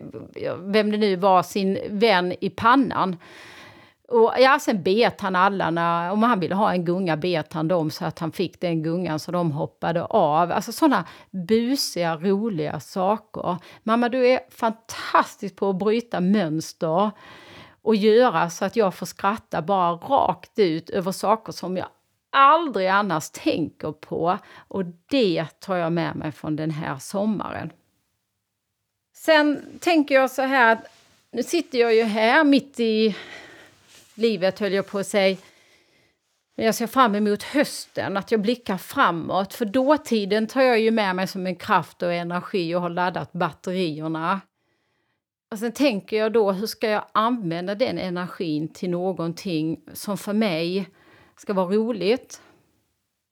vem 0.57 0.91
det 0.91 0.97
nu 0.97 1.15
var, 1.15 1.43
sin 1.43 1.77
vän 1.89 2.33
i 2.41 2.49
pannan. 2.49 3.17
Och 4.09 4.33
ja, 4.37 4.59
sen 4.59 4.83
bet 4.83 5.21
han 5.21 5.35
alla, 5.35 5.69
när, 5.69 6.11
om 6.11 6.23
han 6.23 6.39
ville 6.39 6.55
ha 6.55 6.71
en 6.71 6.85
gunga 6.85 7.17
bet 7.17 7.53
han 7.53 7.67
dem 7.67 7.91
så 7.91 8.05
att 8.05 8.19
han 8.19 8.31
fick 8.31 8.61
den 8.61 8.83
gungan 8.83 9.19
så 9.19 9.31
de 9.31 9.51
hoppade 9.51 10.03
av. 10.03 10.51
Alltså 10.51 10.71
sådana 10.71 11.05
busiga, 11.31 12.17
roliga 12.17 12.79
saker. 12.79 13.57
Mamma, 13.83 14.09
du 14.09 14.27
är 14.27 14.39
fantastisk 14.49 15.55
på 15.55 15.69
att 15.69 15.79
bryta 15.79 16.19
mönster 16.19 17.11
och 17.81 17.95
göra 17.95 18.49
så 18.49 18.65
att 18.65 18.75
jag 18.75 18.95
får 18.95 19.05
skratta 19.05 19.61
bara 19.61 19.91
rakt 19.91 20.59
ut 20.59 20.89
över 20.89 21.11
saker 21.11 21.51
som 21.51 21.77
jag 21.77 21.87
aldrig 22.31 22.87
annars 22.87 23.29
tänker 23.29 23.91
på. 23.91 24.37
Och 24.67 24.83
det 25.09 25.45
tar 25.59 25.75
jag 25.75 25.91
med 25.91 26.15
mig 26.15 26.31
från 26.31 26.55
den 26.55 26.71
här 26.71 26.97
sommaren. 26.97 27.71
Sen 29.15 29.79
tänker 29.79 30.15
jag 30.15 30.31
så 30.31 30.41
här 30.41 30.79
nu 31.31 31.43
sitter 31.43 31.77
jag 31.77 31.95
ju 31.95 32.03
här 32.03 32.43
mitt 32.43 32.79
i 32.79 33.15
livet, 34.19 34.59
höll 34.59 34.73
jag 34.73 34.88
på 34.88 34.99
att 34.99 35.07
säga. 35.07 35.38
Jag 36.55 36.75
ser 36.75 36.88
fram 36.88 37.15
emot 37.15 37.43
hösten, 37.43 38.17
att 38.17 38.31
jag 38.31 38.41
blickar 38.41 38.77
framåt. 38.77 39.53
För 39.53 39.65
dåtiden 39.65 40.47
tar 40.47 40.61
jag 40.61 40.79
ju 40.79 40.91
med 40.91 41.15
mig 41.15 41.27
som 41.27 41.47
en 41.47 41.55
kraft 41.55 42.01
och 42.01 42.13
energi 42.13 42.75
och 42.75 42.81
har 42.81 42.89
laddat 42.89 43.31
batterierna. 43.31 44.41
Och 45.51 45.59
sen 45.59 45.71
tänker 45.71 46.17
jag 46.17 46.33
då, 46.33 46.51
hur 46.51 46.67
ska 46.67 46.89
jag 46.89 47.05
använda 47.11 47.75
den 47.75 47.97
energin 47.97 48.67
till 48.67 48.89
någonting 48.89 49.79
som 49.93 50.17
för 50.17 50.33
mig 50.33 50.89
ska 51.38 51.53
vara 51.53 51.75
roligt, 51.75 52.41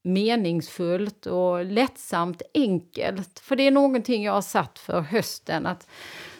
meningsfullt 0.03 1.25
och 1.25 1.65
lättsamt 1.65 2.41
enkelt. 2.53 3.39
För 3.39 3.56
det 3.56 3.67
är 3.67 3.72
någonting 3.72 4.24
jag 4.24 4.34
har 4.34 4.41
satt 4.41 4.79
för 4.79 5.01
hösten, 5.01 5.65
att 5.65 5.88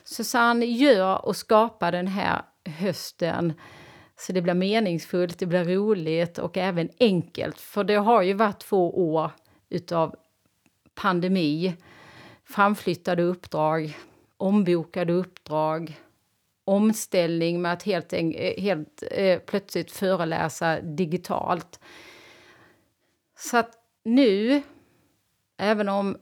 Susanne 0.04 0.66
gör 0.66 1.26
och 1.26 1.36
skapa 1.36 1.92
den 1.92 2.08
här 2.08 2.42
hösten 2.66 3.54
så 4.20 4.34
det 4.34 4.42
blir 4.42 4.54
meningsfullt, 4.54 5.40
det 5.40 5.46
blir 5.46 5.64
roligt 5.64 6.38
och 6.38 6.58
även 6.58 6.90
enkelt. 7.00 7.60
För 7.60 7.84
det 7.84 7.96
har 7.96 8.22
ju 8.22 8.34
varit 8.34 8.60
två 8.60 9.12
år 9.12 9.32
utav 9.70 10.16
pandemi, 10.96 11.74
framflyttade 12.44 13.24
uppdrag, 13.24 13.98
ombokade 14.38 15.14
uppdrag, 15.14 16.02
omställning 16.64 17.62
med 17.62 17.74
att 17.74 17.84
helt, 17.84 18.14
helt 18.58 19.04
eh, 19.12 19.40
plötsligt 19.40 19.92
föreläsa 19.92 20.82
digitalt. 20.82 21.80
Så 23.38 23.58
att 23.58 23.72
nu, 24.04 24.62
även 25.58 25.90
om 25.90 26.18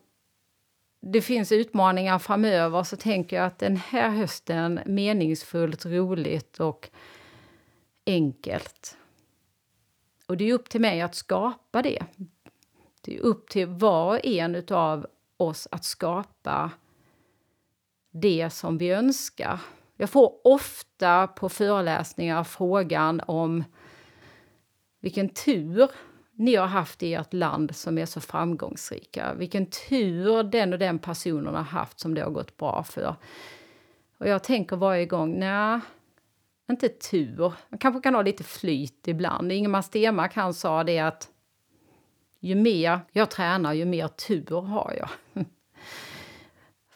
det 1.01 1.21
finns 1.21 1.51
utmaningar 1.51 2.19
framöver 2.19 2.83
så 2.83 2.97
tänker 2.97 3.35
jag 3.35 3.45
att 3.45 3.59
den 3.59 3.77
här 3.77 4.09
hösten 4.09 4.79
meningsfullt, 4.85 5.85
roligt 5.85 6.59
och 6.59 6.89
enkelt. 8.05 8.97
Och 10.27 10.37
det 10.37 10.49
är 10.49 10.53
upp 10.53 10.69
till 10.69 10.81
mig 10.81 11.01
att 11.01 11.15
skapa 11.15 11.81
det. 11.81 12.05
Det 13.01 13.17
är 13.17 13.19
upp 13.19 13.49
till 13.49 13.67
var 13.67 14.07
och 14.07 14.25
en 14.25 14.63
av 14.69 15.07
oss 15.37 15.67
att 15.71 15.83
skapa 15.83 16.71
det 18.11 18.49
som 18.49 18.77
vi 18.77 18.89
önskar. 18.89 19.59
Jag 19.97 20.09
får 20.09 20.33
ofta 20.43 21.27
på 21.27 21.49
föreläsningar 21.49 22.43
frågan 22.43 23.21
om 23.27 23.63
vilken 24.99 25.29
tur 25.29 25.89
ni 26.31 26.55
har 26.55 26.67
haft 26.67 27.03
i 27.03 27.13
ert 27.13 27.33
land 27.33 27.75
som 27.75 27.97
är 27.97 28.05
så 28.05 28.21
framgångsrika. 28.21 29.33
Vilken 29.33 29.65
tur 29.65 30.43
den 30.43 30.73
och 30.73 30.79
den 30.79 30.99
personen 30.99 31.55
har 31.55 31.63
haft 31.63 31.99
som 31.99 32.13
det 32.13 32.21
har 32.21 32.31
gått 32.31 32.57
bra 32.57 32.83
för. 32.83 33.15
Och 34.17 34.27
jag 34.27 34.43
tänker 34.43 34.75
varje 34.75 35.05
gång, 35.05 35.39
nej, 35.39 35.79
inte 36.69 36.89
tur. 36.89 37.53
Man 37.69 37.79
kanske 37.79 38.01
kan 38.01 38.15
ha 38.15 38.21
lite 38.21 38.43
flyt 38.43 39.07
ibland. 39.07 39.51
Ingemar 39.51 39.81
Stenmark 39.81 40.35
han 40.35 40.53
sa 40.53 40.83
det 40.83 40.99
att 40.99 41.29
ju 42.39 42.55
mer 42.55 42.99
jag 43.11 43.31
tränar, 43.31 43.73
ju 43.73 43.85
mer 43.85 44.07
tur 44.07 44.61
har 44.61 44.93
jag. 44.97 45.09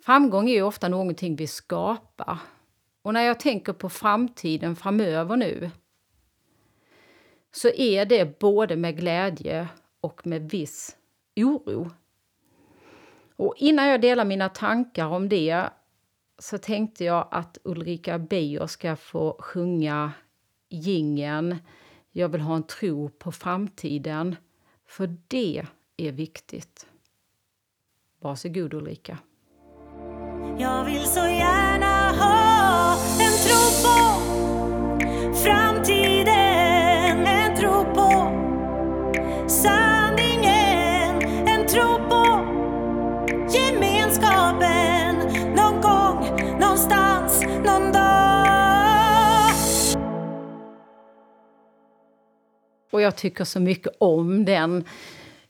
Framgång 0.02 0.50
är 0.50 0.54
ju 0.54 0.62
ofta 0.62 0.88
någonting 0.88 1.36
vi 1.36 1.48
skapar. 1.48 2.38
Och 3.02 3.14
när 3.14 3.22
jag 3.22 3.40
tänker 3.40 3.74
på 3.74 3.90
framtiden 3.90 4.76
framöver 4.76 5.36
nu 5.36 5.72
så 7.52 7.70
är 7.70 8.06
det 8.06 8.40
både 8.40 8.76
med 8.76 8.98
glädje 8.98 9.68
och 10.02 10.28
med 10.28 10.50
viss 10.50 10.98
oro. 11.36 11.92
Och 13.36 13.54
innan 13.58 13.88
jag 13.88 14.02
delar 14.02 14.26
mina 14.26 14.50
tankar 14.50 15.08
om 15.08 15.30
det 15.30 15.70
så 16.40 16.58
tänkte 16.58 17.04
jag 17.04 17.28
att 17.32 17.58
Ulrika 17.64 18.20
Beijer 18.20 18.68
ska 18.68 18.96
få 18.96 19.36
sjunga 19.40 20.12
gingen 20.70 21.58
Jag 22.12 22.30
vill 22.30 22.42
ha 22.42 22.56
en 22.56 22.64
tro 22.64 23.10
på 23.10 23.32
framtiden, 23.32 24.36
för 24.88 25.18
det 25.28 25.66
är 25.98 26.12
viktigt. 26.12 26.88
Varsågod 28.20 28.74
Ulrika. 28.74 29.18
Jag 30.60 30.86
vill 30.86 31.06
så 31.06 31.20
gärna 31.20 32.10
ha 32.10 32.94
en 33.20 33.32
tro 33.32 33.84
på 33.84 34.09
Och 52.90 53.02
jag 53.02 53.16
tycker 53.16 53.44
så 53.44 53.60
mycket 53.60 53.94
om 53.98 54.46
den. 54.46 54.84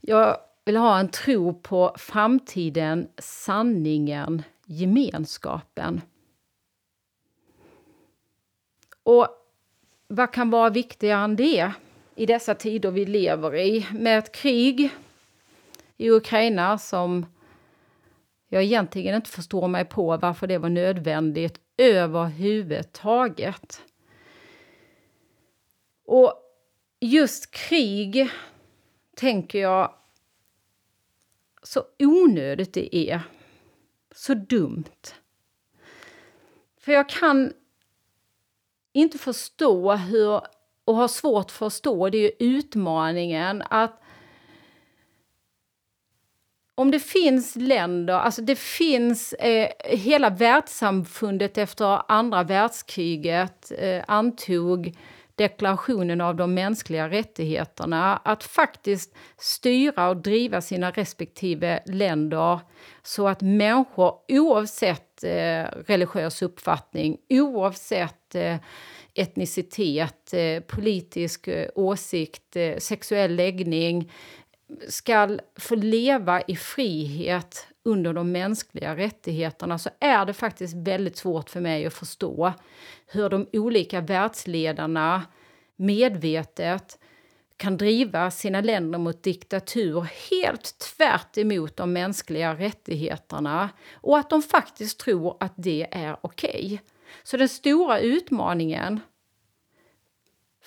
Jag 0.01 0.37
vill 0.65 0.77
ha 0.77 0.99
en 0.99 1.09
tro 1.09 1.53
på 1.53 1.95
framtiden, 1.97 3.07
sanningen, 3.17 4.43
gemenskapen. 4.65 6.01
Och 9.03 9.27
vad 10.07 10.33
kan 10.33 10.49
vara 10.49 10.69
viktigare 10.69 11.23
än 11.23 11.35
det 11.35 11.71
i 12.15 12.25
dessa 12.25 12.55
tider 12.55 12.91
vi 12.91 13.05
lever 13.05 13.55
i 13.55 13.87
med 13.91 14.19
ett 14.19 14.31
krig 14.31 14.89
i 15.97 16.09
Ukraina 16.09 16.77
som 16.77 17.25
jag 18.47 18.63
egentligen 18.63 19.15
inte 19.15 19.29
förstår 19.29 19.67
mig 19.67 19.85
på 19.85 20.17
varför 20.17 20.47
det 20.47 20.57
var 20.57 20.69
nödvändigt 20.69 21.59
överhuvudtaget. 21.77 23.81
Och 26.05 26.48
just 26.99 27.51
krig 27.51 28.29
tänker 29.15 29.59
jag 29.59 29.93
så 31.63 31.83
onödigt 31.99 32.73
det 32.73 32.95
är 32.95 33.21
så 34.15 34.33
dumt. 34.33 35.13
För 36.79 36.91
jag 36.91 37.09
kan 37.09 37.53
inte 38.93 39.17
förstå 39.17 39.95
hur, 39.95 40.41
och 40.85 40.95
har 40.95 41.07
svårt 41.07 41.45
att 41.45 41.51
förstå, 41.51 42.09
det 42.09 42.17
är 42.17 42.31
utmaningen 42.39 43.63
att 43.69 44.01
om 46.75 46.91
det 46.91 46.99
finns 46.99 47.55
länder, 47.55 48.13
alltså 48.13 48.41
det 48.41 48.55
finns 48.59 49.33
eh, 49.33 49.69
hela 49.85 50.29
världssamfundet 50.29 51.57
efter 51.57 52.11
andra 52.11 52.43
världskriget 52.43 53.71
eh, 53.77 54.03
antog 54.07 54.97
deklarationen 55.39 56.21
av 56.21 56.35
de 56.35 56.53
mänskliga 56.53 57.09
rättigheterna 57.09 58.17
att 58.17 58.43
faktiskt 58.43 59.15
styra 59.37 60.09
och 60.09 60.17
driva 60.17 60.61
sina 60.61 60.91
respektive 60.91 61.83
länder 61.85 62.59
så 63.03 63.27
att 63.27 63.41
människor 63.41 64.13
oavsett 64.27 65.23
eh, 65.23 65.63
religiös 65.87 66.41
uppfattning, 66.41 67.17
oavsett 67.29 68.35
eh, 68.35 68.55
etnicitet, 69.13 70.33
eh, 70.33 70.59
politisk 70.59 71.47
eh, 71.47 71.69
åsikt, 71.75 72.55
eh, 72.55 72.77
sexuell 72.77 73.35
läggning 73.35 74.11
ska 74.87 75.37
få 75.59 75.75
leva 75.75 76.41
i 76.41 76.55
frihet 76.55 77.67
under 77.83 78.13
de 78.13 78.31
mänskliga 78.31 78.95
rättigheterna 78.95 79.77
så 79.77 79.89
är 79.99 80.25
det 80.25 80.33
faktiskt 80.33 80.73
väldigt 80.73 81.17
svårt 81.17 81.49
för 81.49 81.61
mig 81.61 81.85
att 81.85 81.93
förstå 81.93 82.53
hur 83.07 83.29
de 83.29 83.47
olika 83.53 84.01
världsledarna 84.01 85.23
medvetet 85.75 86.99
kan 87.57 87.77
driva 87.77 88.31
sina 88.31 88.61
länder 88.61 88.99
mot 88.99 89.23
diktatur 89.23 90.07
helt 90.31 90.79
tvärt 90.79 91.37
emot 91.37 91.77
de 91.77 91.93
mänskliga 91.93 92.53
rättigheterna 92.53 93.69
och 93.93 94.17
att 94.17 94.29
de 94.29 94.41
faktiskt 94.41 94.99
tror 94.99 95.37
att 95.39 95.53
det 95.55 95.87
är 95.91 96.17
okej. 96.21 96.65
Okay. 96.65 96.77
Så 97.23 97.37
den 97.37 97.49
stora 97.49 97.99
utmaningen 97.99 98.99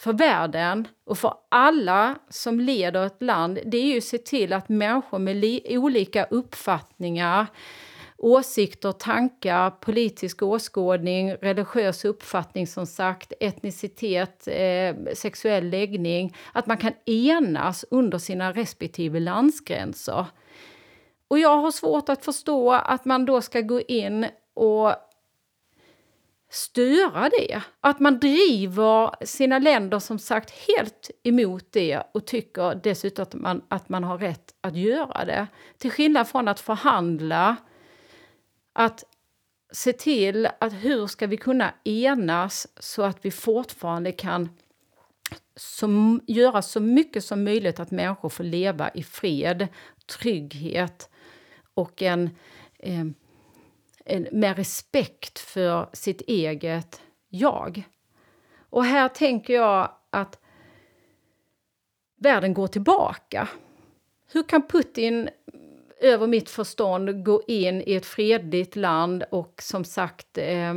för 0.02 0.12
världen 0.12 0.88
och 1.04 1.18
för 1.18 1.34
alla 1.48 2.18
som 2.28 2.60
leder 2.60 3.06
ett 3.06 3.22
land, 3.22 3.58
det 3.66 3.76
är 3.76 3.84
ju 3.84 3.98
att 3.98 4.04
se 4.04 4.18
till 4.18 4.52
att 4.52 4.68
människor 4.68 5.18
med 5.18 5.60
olika 5.70 6.24
uppfattningar, 6.24 7.46
åsikter, 8.18 8.92
tankar, 8.92 9.70
politisk 9.70 10.42
åskådning, 10.42 11.32
religiös 11.34 12.04
uppfattning 12.04 12.66
som 12.66 12.86
sagt, 12.86 13.32
etnicitet, 13.40 14.48
eh, 14.48 15.14
sexuell 15.14 15.68
läggning, 15.68 16.36
att 16.52 16.66
man 16.66 16.76
kan 16.76 16.92
enas 17.06 17.84
under 17.90 18.18
sina 18.18 18.52
respektive 18.52 19.20
landsgränser. 19.20 20.26
Och 21.28 21.38
jag 21.38 21.56
har 21.56 21.70
svårt 21.70 22.08
att 22.08 22.24
förstå 22.24 22.72
att 22.72 23.04
man 23.04 23.24
då 23.24 23.40
ska 23.40 23.60
gå 23.60 23.80
in 23.80 24.26
och 24.54 24.94
störa 26.52 27.28
det. 27.28 27.62
Att 27.80 28.00
man 28.00 28.18
driver 28.18 29.24
sina 29.24 29.58
länder 29.58 29.98
som 29.98 30.18
sagt 30.18 30.50
helt 30.50 31.10
emot 31.22 31.66
det 31.70 32.02
och 32.14 32.26
tycker 32.26 32.80
dessutom 32.82 33.22
att 33.22 33.34
man, 33.34 33.62
att 33.68 33.88
man 33.88 34.04
har 34.04 34.18
rätt 34.18 34.54
att 34.60 34.76
göra 34.76 35.24
det. 35.24 35.46
Till 35.78 35.90
skillnad 35.90 36.28
från 36.28 36.48
att 36.48 36.60
förhandla, 36.60 37.56
att 38.72 39.04
se 39.72 39.92
till 39.92 40.48
att 40.60 40.72
hur 40.72 41.06
ska 41.06 41.26
vi 41.26 41.36
kunna 41.36 41.74
enas 41.84 42.68
så 42.78 43.02
att 43.02 43.18
vi 43.24 43.30
fortfarande 43.30 44.12
kan 44.12 44.48
som, 45.56 46.20
göra 46.26 46.62
så 46.62 46.80
mycket 46.80 47.24
som 47.24 47.44
möjligt 47.44 47.80
att 47.80 47.90
människor 47.90 48.28
får 48.28 48.44
leva 48.44 48.90
i 48.90 49.02
fred, 49.02 49.68
trygghet 50.06 51.10
och 51.74 52.02
en, 52.02 52.30
eh, 52.78 53.00
en, 53.00 53.14
med 54.32 54.56
respekt 54.56 55.38
för 55.38 55.88
sitt 55.92 56.20
eget 56.20 57.00
jag. 57.28 57.82
Och 58.70 58.84
här 58.84 59.08
tänker 59.08 59.54
jag 59.54 59.90
att 60.10 60.38
världen 62.16 62.54
går 62.54 62.66
tillbaka. 62.66 63.48
Hur 64.32 64.42
kan 64.42 64.66
Putin 64.68 65.28
över 66.00 66.26
mitt 66.26 66.50
förstånd 66.50 67.24
gå 67.24 67.42
in 67.46 67.82
i 67.86 67.94
ett 67.94 68.06
fredligt 68.06 68.76
land 68.76 69.24
och 69.30 69.62
som 69.62 69.84
sagt 69.84 70.38
eh, 70.38 70.74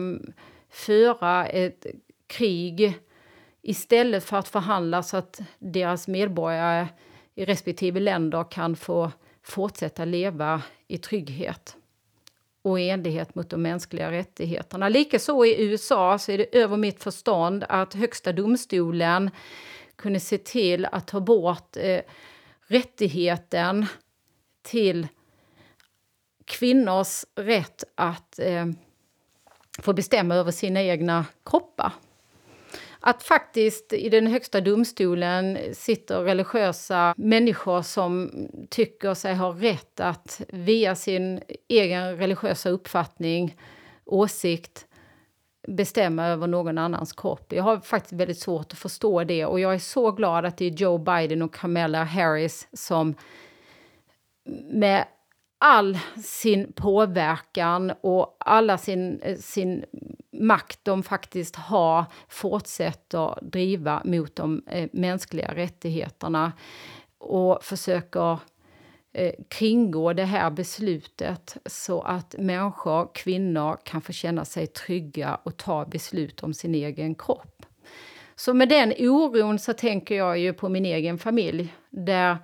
föra 0.70 1.48
ett 1.48 1.86
krig 2.28 3.00
istället 3.62 4.24
för 4.24 4.38
att 4.38 4.48
förhandla 4.48 5.04
så 5.04 5.18
att 5.18 5.42
deras 5.60 6.08
medborgare 6.08 6.88
i 7.36 7.46
respektive 7.46 8.00
länder 8.00 8.52
kan 8.52 8.76
få 8.76 9.12
fortsätta 9.44 10.06
leva 10.06 10.62
i 10.88 10.98
trygghet 10.98 11.78
och 12.66 12.80
i 12.80 12.90
enlighet 12.90 13.36
mot 13.36 13.50
de 13.50 13.62
mänskliga 13.62 14.12
rättigheterna. 14.12 14.90
Likaså 14.90 15.46
i 15.46 15.64
USA 15.64 16.20
så 16.20 16.32
är 16.32 16.38
det 16.38 16.58
över 16.58 16.78
mitt 16.78 17.04
förstånd 17.04 17.66
att 17.70 17.94
högsta 17.94 18.34
domstolen 18.34 19.30
kunde 19.96 20.20
se 20.20 20.38
till 20.38 20.86
att 20.86 21.08
ta 21.08 21.20
bort 21.20 21.78
eh, 21.78 22.02
rättigheten 22.68 23.86
till 24.62 25.08
kvinnors 26.46 27.26
rätt 27.36 27.84
att 27.96 28.40
eh, 28.40 28.66
få 29.80 29.94
bestämma 29.94 30.36
över 30.36 30.52
sina 30.52 30.84
egna 30.84 31.26
kroppar 31.46 31.94
att 33.08 33.24
faktiskt 33.24 33.94
i 33.94 34.10
den 34.10 34.28
högsta 34.28 34.62
domstolen 34.62 35.58
sitter 35.74 36.24
religiösa 36.24 37.14
människor 37.18 37.82
som 37.82 38.32
tycker 38.70 39.14
sig 39.14 39.36
ha 39.36 39.50
rätt 39.50 40.00
att 40.00 40.42
via 40.50 40.96
sin 40.96 41.42
egen 41.68 42.18
religiösa 42.18 42.70
uppfattning, 42.70 43.58
åsikt, 44.06 44.86
bestämma 45.68 46.28
över 46.28 46.48
någon 46.48 46.78
annans 46.78 47.14
kropp. 47.14 47.54
Jag 47.54 47.64
har 47.64 47.80
faktiskt 47.80 48.14
väldigt 48.14 48.40
svårt 48.40 48.72
att 48.74 48.80
förstå 48.80 49.24
det 49.24 49.46
och 49.46 49.60
jag 49.60 49.74
är 49.74 49.80
så 49.80 50.12
glad 50.12 50.46
att 50.46 50.58
det 50.58 50.66
är 50.66 50.72
Joe 50.72 50.98
Biden 50.98 51.42
och 51.42 51.54
Kamala 51.54 52.04
Harris 52.04 52.68
som 52.74 53.16
med 54.72 55.06
all 55.58 56.00
sin 56.24 56.74
påverkan 56.74 57.94
och 58.02 58.38
alla 58.40 58.78
sin, 58.78 59.22
sin 59.40 59.86
makt 60.40 60.80
de 60.84 61.04
faktiskt 61.04 61.56
har 61.56 62.06
fortsätter 62.28 63.40
driva 63.42 64.02
mot 64.06 64.36
de 64.36 64.64
eh, 64.68 64.90
mänskliga 64.94 65.56
rättigheterna 65.56 66.54
och 67.18 67.64
försöker 67.64 68.40
eh, 69.14 69.34
kringgå 69.48 70.14
det 70.14 70.26
här 70.26 70.52
beslutet 70.52 71.58
så 71.66 72.02
att 72.02 72.36
människor, 72.40 73.10
kvinnor, 73.14 73.78
kan 73.84 74.02
få 74.02 74.14
känna 74.14 74.46
sig 74.46 74.68
trygga 74.68 75.40
och 75.44 75.58
ta 75.58 75.86
beslut 75.86 76.44
om 76.44 76.54
sin 76.54 76.76
egen 76.76 77.16
kropp. 77.16 77.66
Så 78.36 78.54
med 78.54 78.70
den 78.70 78.94
oron 79.00 79.60
så 79.60 79.74
tänker 79.74 80.16
jag 80.16 80.40
ju 80.40 80.54
på 80.54 80.70
min 80.70 80.86
egen 80.86 81.18
familj 81.18 81.74
där 81.90 82.38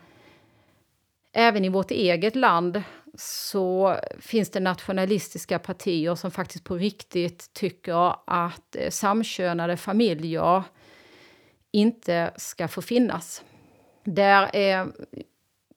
även 1.34 1.65
i 1.65 1.69
vårt 1.69 1.91
eget 1.91 2.36
land 2.36 2.84
så 3.15 3.97
finns 4.19 4.50
det 4.50 4.60
nationalistiska 4.60 5.60
partier 5.60 6.15
som 6.15 6.32
faktiskt 6.32 6.63
på 6.63 6.76
riktigt 6.76 7.54
tycker 7.54 8.15
att 8.28 8.76
eh, 8.76 8.89
samkönade 8.89 9.78
familjer 9.78 10.63
inte 11.71 12.32
ska 12.36 12.67
få 12.67 12.82
finnas. 12.82 13.43
Där 14.04 14.56
är 14.56 14.91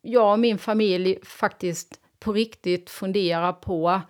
jag 0.03 0.33
och 0.33 0.39
min 0.39 0.59
familj 0.59 1.19
faktiskt 1.25 2.01
på 2.19 2.33
riktigt 2.33 2.91
funderar 2.91 3.53
på 3.53 4.01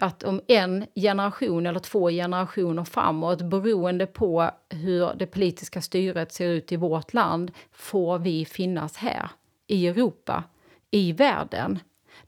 att 0.00 0.22
om 0.22 0.40
en 0.46 0.86
generation 0.94 1.66
eller 1.66 1.80
två 1.80 2.10
generationer 2.10 2.84
framåt, 2.84 3.42
beroende 3.42 4.06
på 4.06 4.50
hur 4.70 5.14
det 5.14 5.26
politiska 5.26 5.82
styret 5.82 6.32
ser 6.32 6.48
ut 6.48 6.72
i 6.72 6.76
vårt 6.76 7.14
land, 7.14 7.50
får 7.72 8.18
vi 8.18 8.44
finnas 8.44 8.96
här 8.96 9.30
i 9.66 9.86
Europa, 9.86 10.44
i 10.90 11.12
världen. 11.12 11.78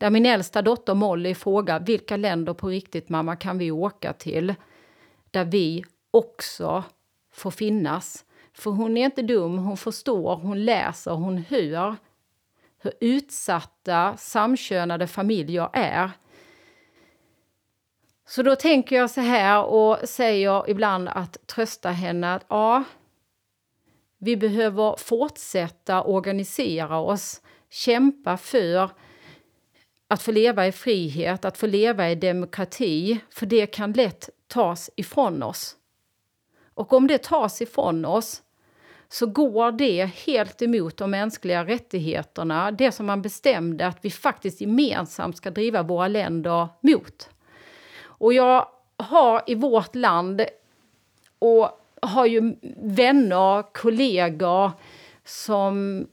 Där 0.01 0.11
min 0.11 0.27
äldsta 0.27 0.63
dotter 0.63 0.95
Molly 0.95 1.35
frågar 1.35 1.81
vilka 1.81 2.17
länder 2.17 2.55
på 2.55 2.69
riktigt 2.69 3.09
mamma 3.09 3.37
kan 3.37 3.59
vi 3.59 3.71
åka 3.71 4.13
till? 4.13 4.55
Där 5.31 5.45
vi 5.45 5.85
också 6.11 6.85
får 7.33 7.51
finnas. 7.51 8.25
För 8.53 8.71
hon 8.71 8.97
är 8.97 9.05
inte 9.05 9.23
dum, 9.23 9.59
hon 9.59 9.77
förstår, 9.77 10.37
hon 10.37 10.65
läser, 10.65 11.11
hon 11.11 11.39
hör 11.39 11.97
hur 12.79 12.93
utsatta 13.01 14.17
samkönade 14.17 15.07
familjer 15.07 15.69
är. 15.73 16.11
Så 18.27 18.43
då 18.43 18.57
tänker 18.57 18.97
jag 18.97 19.11
så 19.11 19.21
här 19.21 19.65
och 19.65 20.09
säger 20.09 20.71
ibland 20.71 21.09
att 21.09 21.47
trösta 21.47 21.91
henne 21.91 22.35
att 22.35 22.45
ja, 22.49 22.85
vi 24.19 24.37
behöver 24.37 24.97
fortsätta 24.99 26.03
organisera 26.03 26.99
oss, 26.99 27.43
kämpa 27.71 28.37
för 28.37 28.91
att 30.11 30.23
få 30.23 30.33
leva 30.33 30.67
i 30.67 30.73
frihet, 30.73 31.45
att 31.45 31.59
få 31.59 31.67
leva 31.67 32.11
i 32.11 32.15
demokrati, 32.15 33.21
för 33.31 33.47
det 33.47 33.67
kan 33.67 33.93
lätt 33.93 34.31
tas 34.47 34.91
ifrån 34.97 35.43
oss. 35.43 35.77
Och 36.75 36.93
om 36.93 37.07
det 37.07 37.23
tas 37.23 37.63
ifrån 37.63 38.05
oss 38.05 38.43
så 39.09 39.27
går 39.27 39.73
det 39.73 40.05
helt 40.05 40.63
emot 40.63 40.97
de 40.97 41.11
mänskliga 41.11 41.65
rättigheterna, 41.65 42.71
det 42.71 42.93
som 42.93 43.07
man 43.07 43.23
bestämde 43.23 43.87
att 43.87 43.99
vi 44.01 44.11
faktiskt 44.11 44.61
gemensamt 44.61 45.37
ska 45.37 45.51
driva 45.51 45.83
våra 45.83 46.09
länder 46.09 46.69
mot. 46.81 47.31
Och 48.03 48.33
jag 48.33 48.69
har 48.97 49.43
i 49.47 49.55
vårt 49.55 49.95
land 49.95 50.45
och 51.39 51.69
har 52.03 52.27
ju 52.27 52.57
vänner, 52.83 53.73
kollegor 53.73 54.71
som 55.25 56.07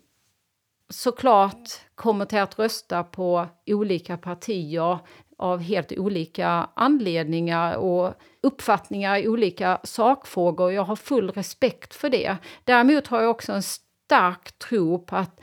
såklart 0.89 1.69
kommer 1.95 2.25
till 2.25 2.39
att 2.39 2.59
rösta 2.59 3.03
på 3.03 3.47
olika 3.65 4.17
partier 4.17 4.99
av 5.37 5.59
helt 5.59 5.91
olika 5.91 6.69
anledningar 6.73 7.75
och 7.75 8.13
uppfattningar 8.41 9.17
i 9.17 9.27
olika 9.27 9.79
sakfrågor. 9.83 10.71
Jag 10.71 10.83
har 10.83 10.95
full 10.95 11.31
respekt 11.31 11.93
för 11.93 12.09
det. 12.09 12.37
Däremot 12.63 13.07
har 13.07 13.21
jag 13.21 13.31
också 13.31 13.51
en 13.51 13.63
stark 13.63 14.59
tro 14.59 14.99
på 14.99 15.15
att 15.15 15.41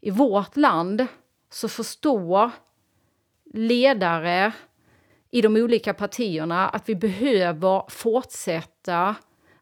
i 0.00 0.10
vårt 0.10 0.56
land 0.56 1.06
så 1.50 1.68
förstår 1.68 2.50
ledare 3.54 4.52
i 5.30 5.40
de 5.40 5.56
olika 5.56 5.94
partierna 5.94 6.68
att 6.68 6.88
vi 6.88 6.94
behöver 6.94 7.90
fortsätta 7.90 9.14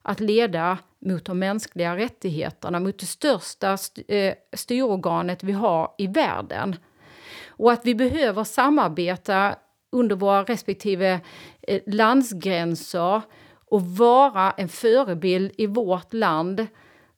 att 0.02 0.20
leda 0.20 0.78
mot 1.00 1.24
de 1.24 1.38
mänskliga 1.38 1.96
rättigheterna, 1.96 2.80
mot 2.80 2.98
det 2.98 3.06
största 3.06 3.78
eh, 4.08 4.34
styrorganet 4.52 5.44
vi 5.44 5.52
har 5.52 5.94
i 5.98 6.06
världen. 6.06 6.76
Och 7.48 7.72
att 7.72 7.86
vi 7.86 7.94
behöver 7.94 8.44
samarbeta 8.44 9.56
under 9.92 10.16
våra 10.16 10.44
respektive 10.44 11.20
eh, 11.62 11.80
landsgränser 11.86 13.22
och 13.70 13.82
vara 13.82 14.50
en 14.50 14.68
förebild 14.68 15.52
i 15.56 15.66
vårt 15.66 16.12
land 16.12 16.66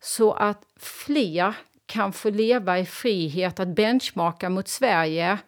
så 0.00 0.32
att 0.32 0.64
fler 0.76 1.54
kan 1.86 2.12
få 2.12 2.30
leva 2.30 2.78
i 2.78 2.86
frihet, 2.86 3.60
att 3.60 3.68
benchmarka 3.68 4.50
mot 4.50 4.68
Sverige. 4.68 5.38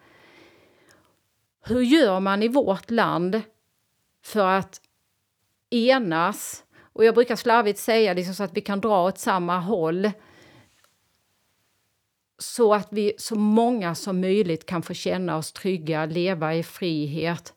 Hur 1.65 1.81
gör 1.81 2.19
man 2.19 2.43
i 2.43 2.47
vårt 2.47 2.91
land 2.91 3.41
för 4.23 4.47
att 4.47 4.81
enas 5.69 6.63
och 6.93 7.05
jag 7.05 7.15
brukar 7.15 7.35
slarvigt 7.35 7.79
säga 7.79 8.13
liksom 8.13 8.35
så 8.35 8.43
att 8.43 8.57
vi 8.57 8.61
kan 8.61 8.81
dra 8.81 9.07
åt 9.07 9.19
samma 9.19 9.59
håll 9.59 10.11
så 12.43 12.73
att 12.73 12.87
vi 12.91 13.13
så 13.17 13.35
många 13.35 13.95
som 13.95 14.21
möjligt 14.21 14.65
kan 14.65 14.81
få 14.81 14.93
känna 14.93 15.37
oss 15.37 15.51
trygga, 15.51 16.05
leva 16.05 16.55
i 16.55 16.63
frihet. 16.63 17.53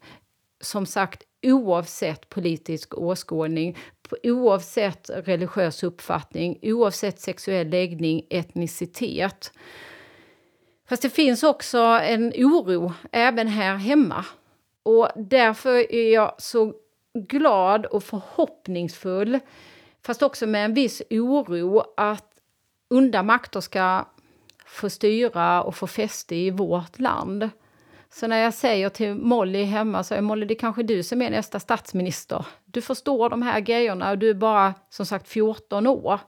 Som 0.60 0.86
sagt, 0.86 1.22
oavsett 1.42 2.28
politisk 2.28 2.98
åskådning, 2.98 3.78
oavsett 4.22 5.10
religiös 5.10 5.82
uppfattning, 5.82 6.58
oavsett 6.62 7.20
sexuell 7.20 7.68
läggning, 7.68 8.26
etnicitet. 8.30 9.52
Fast 10.88 11.02
det 11.02 11.10
finns 11.10 11.42
också 11.42 11.78
en 12.02 12.32
oro 12.36 12.92
även 13.12 13.48
här 13.48 13.76
hemma. 13.76 14.24
Och 14.82 15.08
därför 15.16 15.92
är 15.92 16.12
jag 16.12 16.34
så 16.38 16.74
glad 17.22 17.86
och 17.86 18.04
förhoppningsfull, 18.04 19.38
fast 20.02 20.22
också 20.22 20.46
med 20.46 20.64
en 20.64 20.74
viss 20.74 21.02
oro 21.10 21.82
att 21.96 22.32
onda 22.90 23.22
makter 23.22 23.60
ska 23.60 24.04
få 24.66 24.90
styra 24.90 25.62
och 25.62 25.74
få 25.74 25.86
fäste 25.86 26.36
i 26.36 26.50
vårt 26.50 26.98
land. 26.98 27.50
Så 28.10 28.26
när 28.26 28.38
jag 28.38 28.54
säger 28.54 28.88
till 28.88 29.14
Molly 29.14 29.62
hemma, 29.62 30.04
så 30.04 30.14
är 30.14 30.20
Molly, 30.20 30.46
det 30.46 30.54
är 30.54 30.58
kanske 30.58 30.82
du 30.82 31.02
som 31.02 31.22
är 31.22 31.30
nästa 31.30 31.60
statsminister. 31.60 32.46
Du 32.64 32.82
förstår 32.82 33.30
de 33.30 33.42
här 33.42 33.60
grejerna 33.60 34.10
och 34.10 34.18
du 34.18 34.30
är 34.30 34.34
bara 34.34 34.74
som 34.90 35.06
sagt 35.06 35.28
14 35.28 35.86
år. 35.86 36.20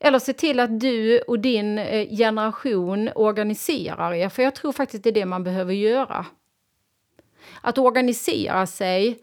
Eller 0.00 0.18
se 0.18 0.32
till 0.32 0.60
att 0.60 0.80
du 0.80 1.20
och 1.20 1.40
din 1.40 1.78
eh, 1.78 2.08
generation 2.08 3.10
organiserar 3.14 4.14
er, 4.14 4.28
för 4.28 4.42
jag 4.42 4.54
tror 4.54 4.72
faktiskt 4.72 5.04
det 5.04 5.10
är 5.10 5.14
det 5.14 5.26
man 5.26 5.44
behöver 5.44 5.74
göra. 5.74 6.26
Att 7.60 7.78
organisera 7.78 8.66
sig 8.66 9.18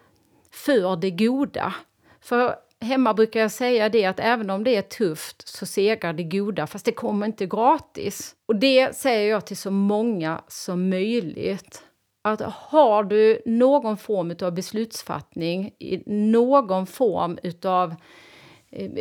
för 0.52 0.96
det 0.96 1.12
goda. 1.12 1.74
För 2.22 2.56
hemma 2.82 3.14
brukar 3.14 3.40
jag 3.40 3.52
säga 3.52 3.90
det 3.90 4.06
att 4.06 4.20
även 4.20 4.50
om 4.50 4.64
det 4.64 4.76
är 4.76 4.82
tufft 4.82 5.48
så 5.48 5.66
segrar 5.66 6.14
det 6.14 6.24
goda, 6.24 6.68
fast 6.68 6.86
det 6.86 6.92
kommer 6.92 7.26
inte 7.26 7.46
gratis. 7.46 8.36
Och 8.46 8.56
det 8.56 8.96
säger 8.96 9.30
jag 9.30 9.46
till 9.46 9.58
så 9.58 9.72
många 9.72 10.42
som 10.48 10.90
möjligt. 10.90 11.84
Att 12.22 12.42
har 12.42 13.04
du 13.04 13.42
någon 13.46 13.98
form 13.98 14.36
av 14.42 14.54
beslutsfattning, 14.54 15.72
någon 16.06 16.88
form 16.88 17.38
av 17.64 17.96
eh, 18.70 18.92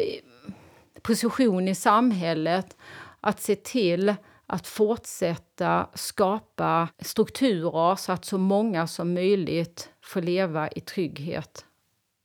position 1.02 1.68
i 1.68 1.74
samhället, 1.74 2.76
att 3.20 3.40
se 3.40 3.54
till 3.56 4.14
att 4.48 4.66
fortsätta 4.66 5.88
skapa 5.94 6.88
strukturer 6.98 7.96
så 7.96 8.12
att 8.12 8.24
så 8.24 8.38
många 8.38 8.86
som 8.86 9.14
möjligt 9.14 9.90
får 10.04 10.22
leva 10.22 10.68
i 10.68 10.80
trygghet 10.80 11.66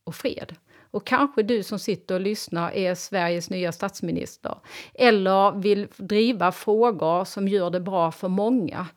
och 0.03 0.15
fred. 0.15 0.55
Och 0.91 1.07
kanske 1.07 1.43
du 1.43 1.63
som 1.63 1.79
sitter 1.79 2.15
och 2.15 2.21
lyssnar 2.21 2.71
är 2.71 2.95
Sveriges 2.95 3.49
nya 3.49 3.71
statsminister 3.71 4.57
eller 4.93 5.51
vill 5.51 5.87
driva 5.97 6.51
frågor 6.51 7.25
som 7.25 7.47
gör 7.47 7.69
det 7.69 7.79
bra 7.79 8.11
för 8.11 8.27
många. 8.27 8.87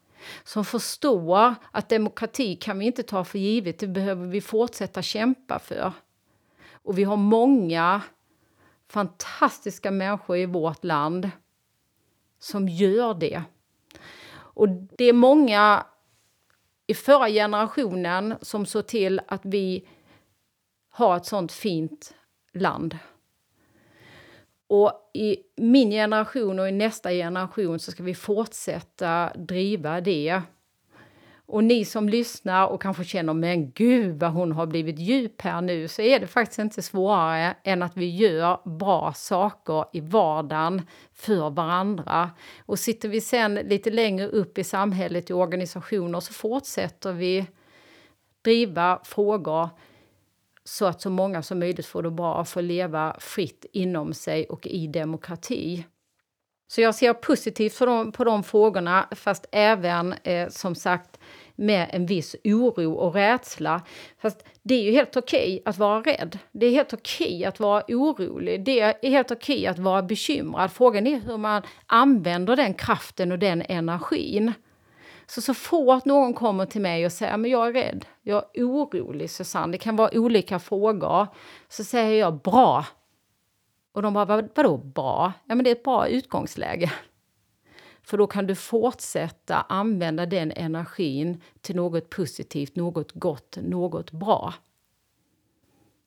Som 0.45 0.65
förstår 0.65 1.55
att 1.71 1.89
demokrati 1.89 2.57
kan 2.57 2.79
vi 2.79 2.87
inte 2.87 3.03
ta 3.03 3.25
för 3.25 3.39
givet, 3.39 3.79
det 3.79 3.87
behöver 3.87 4.27
vi 4.27 4.41
fortsätta 4.41 5.03
kämpa 5.03 5.59
för. 5.59 5.93
Och 6.73 6.99
vi 6.99 7.05
har 7.05 7.17
många 7.17 8.03
fantastiska 8.89 9.91
människor 9.91 10.37
i 10.37 10.47
vårt 10.47 10.85
land 10.85 11.31
som 12.39 12.69
gör 12.69 13.15
det. 13.15 13.43
Och 14.33 14.69
det 14.69 15.05
är 15.05 15.13
många 15.13 15.87
i 16.87 16.95
förra 16.95 17.29
generationen 17.29 18.35
som 18.43 18.67
såg 18.67 18.87
till 18.87 19.21
att 19.29 19.41
vi 19.45 19.89
har 20.89 21.17
ett 21.17 21.27
sånt 21.27 21.53
fint 21.53 22.15
land. 22.53 22.99
Och 24.69 25.11
i 25.15 25.37
min 25.57 25.91
generation 25.91 26.59
och 26.59 26.69
i 26.69 26.73
nästa 26.73 27.11
generation 27.11 27.79
så 27.79 27.93
ska 27.93 28.03
vi 28.03 28.15
fortsätta 28.15 29.33
driva 29.35 30.01
det. 30.01 30.43
Och 31.49 31.65
ni 31.65 31.85
som 31.85 32.09
lyssnar 32.09 32.67
och 32.67 32.83
kanske 32.83 33.05
känner 33.05 33.35
men 33.35 33.71
gud 33.71 34.21
vad 34.21 34.31
hon 34.31 34.53
har 34.53 34.67
blivit 34.67 34.99
djup 34.99 35.43
här 35.43 35.61
nu 35.61 35.89
så 35.89 36.03
är 36.03 36.21
det 36.21 36.27
faktiskt 36.27 36.59
inte 36.59 36.83
svårare 36.83 37.57
än 37.65 37.83
att 37.83 37.97
vi 37.97 38.17
gör 38.17 38.79
bra 38.79 39.13
saker 39.13 39.85
i 39.93 40.01
vardagen 40.01 40.83
för 41.13 41.51
varandra. 41.51 42.31
Och 42.67 42.79
sitter 42.79 43.09
vi 43.09 43.21
sen 43.21 43.55
lite 43.55 43.91
längre 43.91 44.27
upp 44.27 44.59
i 44.59 44.65
samhället 44.65 45.31
i 45.31 45.33
organisationer 45.33 46.21
så 46.21 46.33
fortsätter 46.33 47.13
vi 47.13 47.47
driva 48.43 49.01
frågor 49.05 49.69
så 50.65 50.87
att 50.87 51.01
så 51.01 51.11
många 51.11 51.43
som 51.43 51.59
möjligt 51.59 51.87
får 51.87 52.03
det 52.03 52.11
bra 52.11 52.35
och 52.35 52.49
får 52.49 52.63
leva 52.63 53.17
fritt 53.19 53.67
inom 53.73 54.13
sig 54.13 54.47
och 54.47 54.67
i 54.67 54.87
demokrati. 54.87 55.85
Så 56.69 56.81
jag 56.81 56.95
ser 56.95 57.13
positivt 57.13 57.79
på 57.79 57.87
de, 57.87 58.13
på 58.13 58.25
de 58.25 58.43
frågorna, 58.43 59.09
fast 59.11 59.47
även 59.53 60.13
eh, 60.13 60.49
som 60.49 60.75
sagt 60.75 61.19
med 61.57 61.91
en 61.93 62.07
viss 62.07 62.37
oro 62.45 62.93
och 62.93 63.15
rädsla. 63.15 63.83
Fast 64.19 64.45
det 64.63 64.75
är 64.75 64.83
ju 64.83 64.93
helt 64.93 65.17
okej 65.17 65.63
att 65.65 65.79
vara 65.79 66.01
rädd. 66.01 66.39
Det 66.53 66.67
är 66.67 66.71
helt 66.71 66.93
okej 66.93 67.45
att 67.45 67.61
vara 67.61 67.83
orolig. 67.89 68.65
Det 68.65 68.81
är 68.81 69.11
helt 69.11 69.31
okej 69.31 69.67
att 69.67 69.79
vara 69.79 70.03
bekymrad. 70.03 70.73
Frågan 70.73 71.07
är 71.07 71.21
hur 71.21 71.37
man 71.37 71.63
använder 71.87 72.57
den 72.57 72.75
kraften 72.75 73.33
och 73.33 73.39
den 73.39 73.63
energin. 73.69 74.53
Så 75.27 75.41
så 75.41 75.55
fort 75.55 76.05
någon 76.05 76.35
kommer 76.35 76.67
till 76.67 76.81
mig 76.81 77.07
och 77.07 77.13
säger 77.13 77.37
men 77.37 77.51
jag 77.51 77.69
är 77.69 77.73
rädd, 77.73 78.05
jag 78.23 78.45
är 78.55 78.63
orolig 78.63 79.31
Susanne, 79.31 79.73
det 79.73 79.79
kan 79.79 79.97
vara 79.97 80.11
olika 80.13 80.59
frågor, 80.59 81.27
så 81.69 81.85
säger 81.85 82.21
jag 82.21 82.41
bra. 82.41 82.85
Och 83.97 84.03
de 84.03 84.15
bara, 84.15 84.25
Vad, 84.25 84.49
vadå 84.55 84.77
bra? 84.77 85.33
Ja 85.47 85.55
men 85.55 85.65
det 85.65 85.71
är 85.71 85.75
ett 85.75 85.83
bra 85.83 86.09
utgångsläge. 86.09 86.93
För 88.03 88.19
då 88.19 88.27
kan 88.27 88.47
du 88.47 88.55
fortsätta 88.55 89.57
använda 89.69 90.27
den 90.27 90.53
energin 90.53 91.43
till 91.61 91.77
något 91.77 92.11
positivt, 92.11 92.77
något 92.77 93.13
gott, 93.13 93.59
något 93.63 94.11
bra. 94.11 94.55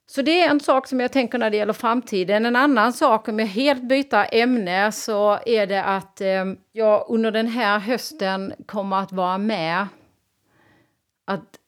Så 0.06 0.21
det 0.21 0.41
är 0.41 0.49
en 0.49 0.60
sak 0.60 0.88
som 0.88 0.99
jag 0.99 1.12
tänker 1.12 1.38
när 1.38 1.49
det 1.49 1.58
gäller 1.58 1.73
framtiden. 1.73 2.45
En 2.45 2.56
annan 2.56 2.93
sak, 2.93 3.28
om 3.28 3.39
jag 3.39 3.47
helt 3.47 3.84
byter 3.84 4.36
ämne, 4.36 4.91
så 4.91 5.39
är 5.45 5.67
det 5.67 5.84
att 5.84 6.21
eh, 6.21 6.45
jag 6.71 7.06
under 7.10 7.32
den 7.32 7.47
här 7.47 7.80
hösten 7.80 8.54
kommer 8.65 8.97
att 8.97 9.12
vara 9.12 9.38
med 9.38 9.88
att 11.25 11.60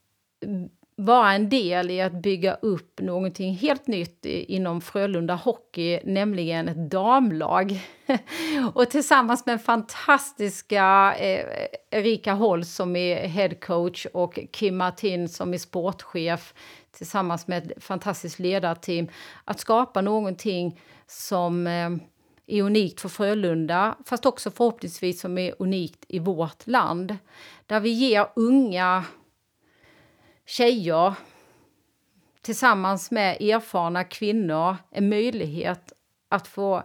vara 1.05 1.33
en 1.33 1.49
del 1.49 1.91
i 1.91 2.01
att 2.01 2.21
bygga 2.21 2.53
upp 2.53 3.01
någonting 3.01 3.55
helt 3.55 3.87
nytt 3.87 4.25
inom 4.25 4.81
Frölunda 4.81 5.35
Hockey, 5.35 5.99
nämligen 6.03 6.67
ett 6.67 6.91
damlag. 6.91 7.79
och 8.73 8.89
tillsammans 8.89 9.45
med 9.45 9.61
fantastiska 9.61 11.15
eh, 11.19 11.45
Erika 11.91 12.33
Holst 12.33 12.75
som 12.75 12.95
är 12.95 13.27
headcoach 13.27 14.05
och 14.13 14.39
Kim 14.51 14.77
Martin 14.77 15.29
som 15.29 15.53
är 15.53 15.57
sportchef 15.57 16.53
tillsammans 16.91 17.47
med 17.47 17.71
ett 17.71 17.83
fantastiskt 17.83 18.39
ledarteam 18.39 19.07
att 19.45 19.59
skapa 19.59 20.01
någonting 20.01 20.79
som 21.07 21.67
eh, 21.67 21.89
är 22.47 22.61
unikt 22.63 23.01
för 23.01 23.09
Frölunda, 23.09 23.95
fast 24.05 24.25
också 24.25 24.51
förhoppningsvis 24.51 25.21
som 25.21 25.37
är 25.37 25.53
unikt 25.59 26.05
i 26.07 26.19
vårt 26.19 26.67
land. 26.67 27.17
Där 27.65 27.79
vi 27.79 27.89
ger 27.89 28.27
unga 28.35 29.05
tjejer 30.45 31.13
tillsammans 32.41 33.11
med 33.11 33.41
erfarna 33.41 34.03
kvinnor 34.03 34.75
en 34.91 35.09
möjlighet 35.09 35.93
att 36.29 36.47
få 36.47 36.83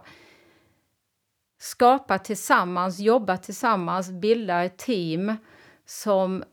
skapa 1.57 2.19
tillsammans, 2.19 2.99
jobba 2.99 3.37
tillsammans, 3.37 4.11
bilda 4.11 4.63
ett 4.63 4.77
team 4.77 5.35
som 5.85 6.43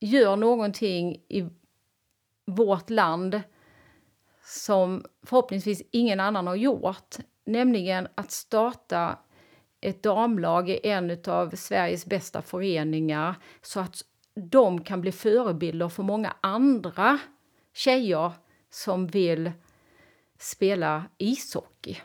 gör 0.00 0.36
någonting 0.36 1.22
i 1.28 1.48
vårt 2.46 2.90
land 2.90 3.42
som 4.44 5.04
förhoppningsvis 5.22 5.82
ingen 5.90 6.20
annan 6.20 6.46
har 6.46 6.54
gjort, 6.54 7.16
nämligen 7.44 8.08
att 8.14 8.30
starta 8.30 9.18
ett 9.80 10.02
damlag 10.02 10.70
i 10.70 10.80
en 10.88 11.18
av 11.26 11.50
Sveriges 11.56 12.06
bästa 12.06 12.42
föreningar 12.42 13.34
så 13.62 13.80
att 13.80 14.04
de 14.48 14.84
kan 14.84 15.00
bli 15.00 15.12
förebilder 15.12 15.88
för 15.88 16.02
många 16.02 16.34
andra 16.40 17.18
tjejer 17.74 18.32
som 18.70 19.06
vill 19.06 19.52
spela 20.38 21.04
ishockey. 21.18 21.96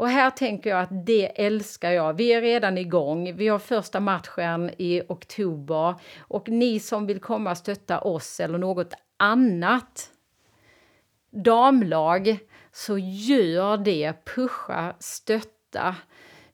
Och 0.00 0.08
här 0.08 0.30
tänker 0.30 0.70
jag 0.70 0.80
att 0.80 1.06
det 1.06 1.42
älskar 1.46 1.90
jag. 1.90 2.14
Vi 2.14 2.32
är 2.32 2.40
redan 2.40 2.78
igång. 2.78 3.36
Vi 3.36 3.48
har 3.48 3.58
första 3.58 4.00
matchen 4.00 4.70
i 4.78 5.02
oktober. 5.08 5.94
Och 6.18 6.48
ni 6.48 6.80
som 6.80 7.06
vill 7.06 7.20
komma 7.20 7.50
och 7.50 7.56
stötta 7.56 8.00
oss 8.00 8.40
eller 8.40 8.58
något 8.58 8.94
annat 9.16 10.10
damlag, 11.30 12.38
så 12.72 12.98
gör 12.98 13.76
det. 13.76 14.24
Pusha, 14.24 14.94
stötta. 14.98 15.96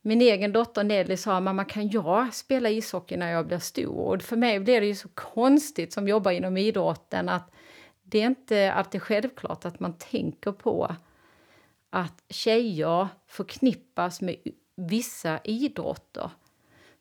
Min 0.06 0.20
egen 0.20 0.52
dotter 0.52 0.84
Nelly 0.84 1.16
sa 1.16 1.40
mamma 1.40 1.64
kan 1.64 1.88
jag 1.88 2.34
spela 2.34 2.70
ishockey 2.70 3.16
när 3.16 3.32
jag 3.32 3.46
blir 3.46 3.58
stor? 3.58 3.98
Och 3.98 4.22
för 4.22 4.36
mig 4.36 4.60
blir 4.60 4.80
det 4.80 4.86
ju 4.86 4.94
så 4.94 5.08
konstigt 5.08 5.92
som 5.92 6.08
jobbar 6.08 6.30
inom 6.30 6.56
idrotten 6.56 7.28
att 7.28 7.50
det 8.02 8.22
är 8.22 8.26
inte 8.26 8.72
alltid 8.72 9.02
självklart 9.02 9.64
att 9.64 9.80
man 9.80 9.98
tänker 9.98 10.52
på 10.52 10.96
att 11.90 12.24
tjejer 12.28 13.08
förknippas 13.26 14.20
med 14.20 14.36
vissa 14.76 15.40
idrotter. 15.44 16.30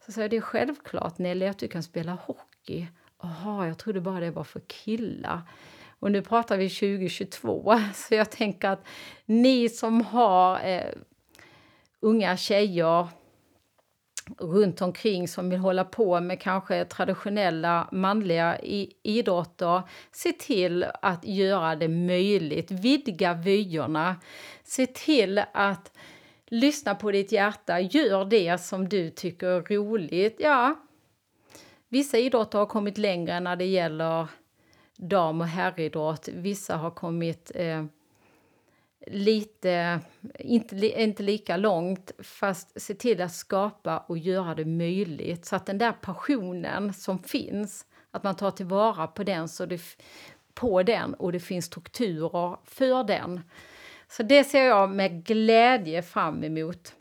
Så 0.06 0.12
säger 0.12 0.30
det 0.30 0.38
är 0.38 0.42
självklart 0.42 1.18
Nelly 1.18 1.46
att 1.46 1.60
du 1.60 1.68
kan 1.68 1.84
spela 1.84 2.12
hockey. 2.14 2.88
Jaha, 3.22 3.68
jag 3.68 3.78
trodde 3.78 4.02
bara 4.02 4.20
det 4.20 4.32
var 4.32 4.44
för 4.44 4.62
killar. 4.68 5.42
Och 6.00 6.12
nu 6.12 6.22
pratar 6.22 6.58
vi 6.58 6.70
2022, 6.70 7.80
så 7.94 8.16
jag 8.16 8.32
tänker 8.32 8.70
att 8.70 8.86
ni 9.26 9.70
som 9.70 10.02
har 10.02 10.60
eh, 10.68 10.90
unga 12.00 12.38
tjejer 12.38 13.08
runt 14.38 14.82
omkring 14.82 15.28
som 15.28 15.50
vill 15.50 15.60
hålla 15.60 15.84
på 15.84 16.20
med 16.20 16.42
kanske 16.42 16.86
traditionella 16.86 17.90
manliga 17.92 18.60
idrotter. 19.04 19.82
Se 20.12 20.32
till 20.32 20.86
att 21.02 21.26
göra 21.26 21.76
det 21.76 21.88
möjligt, 21.88 22.72
vidga 22.72 23.34
vyerna. 23.34 24.16
Se 24.64 24.86
till 24.86 25.42
att 25.54 25.92
lyssna 26.48 26.96
på 26.96 27.12
ditt 27.12 27.32
hjärta, 27.32 27.80
gör 27.80 28.26
det 28.26 28.62
som 28.62 28.90
du 28.90 29.10
tycker 29.10 29.48
är 29.48 29.62
roligt. 29.62 30.36
Ja, 30.40 30.76
vissa 31.90 32.18
idrotter 32.18 32.60
har 32.60 32.66
kommit 32.66 32.98
längre 32.98 33.40
när 33.40 33.56
det 33.56 33.66
gäller 33.66 34.28
dam 34.98 35.42
och 35.42 35.48
herridrott. 35.48 36.28
Vissa 36.34 36.78
har 36.78 36.92
kommit 36.92 37.52
eh, 37.56 37.86
lite, 39.08 40.00
inte, 40.40 41.02
inte 41.02 41.24
lika 41.24 41.58
långt, 41.58 42.12
fast 42.20 42.82
se 42.82 42.94
till 42.94 43.22
att 43.22 43.34
skapa 43.34 43.98
och 43.98 44.18
göra 44.18 44.56
det 44.56 44.66
möjligt 44.66 45.46
så 45.46 45.56
att 45.56 45.66
den 45.66 45.78
där 45.78 45.92
passionen 45.92 46.94
som 46.94 47.20
finns, 47.20 47.86
att 48.12 48.24
man 48.24 48.36
tar 48.36 48.52
tillvara 48.52 49.08
på 49.08 49.24
den, 49.24 49.50
så 49.50 49.66
det, 49.66 49.82
på 50.54 50.84
den 50.84 51.14
och 51.14 51.32
det 51.32 51.40
finns 51.40 51.66
strukturer 51.66 52.58
för 52.64 53.04
den. 53.04 53.42
Så 54.08 54.24
det 54.24 54.44
ser 54.44 54.64
jag 54.64 54.90
med 54.90 55.26
glädje 55.26 56.02
fram 56.02 56.44
emot. 56.44 56.94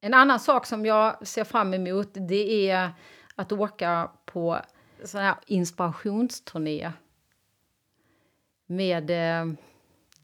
En 0.00 0.14
annan 0.14 0.40
sak 0.40 0.66
som 0.66 0.86
jag 0.86 1.26
ser 1.26 1.44
fram 1.44 1.74
emot 1.74 2.08
det 2.12 2.70
är 2.70 2.90
att 3.34 3.52
åka 3.52 4.10
på 4.24 4.58
sån 5.04 5.20
här 5.20 5.36
inspirationsturné 5.46 6.92
med 8.66 9.10
eh, 9.10 9.54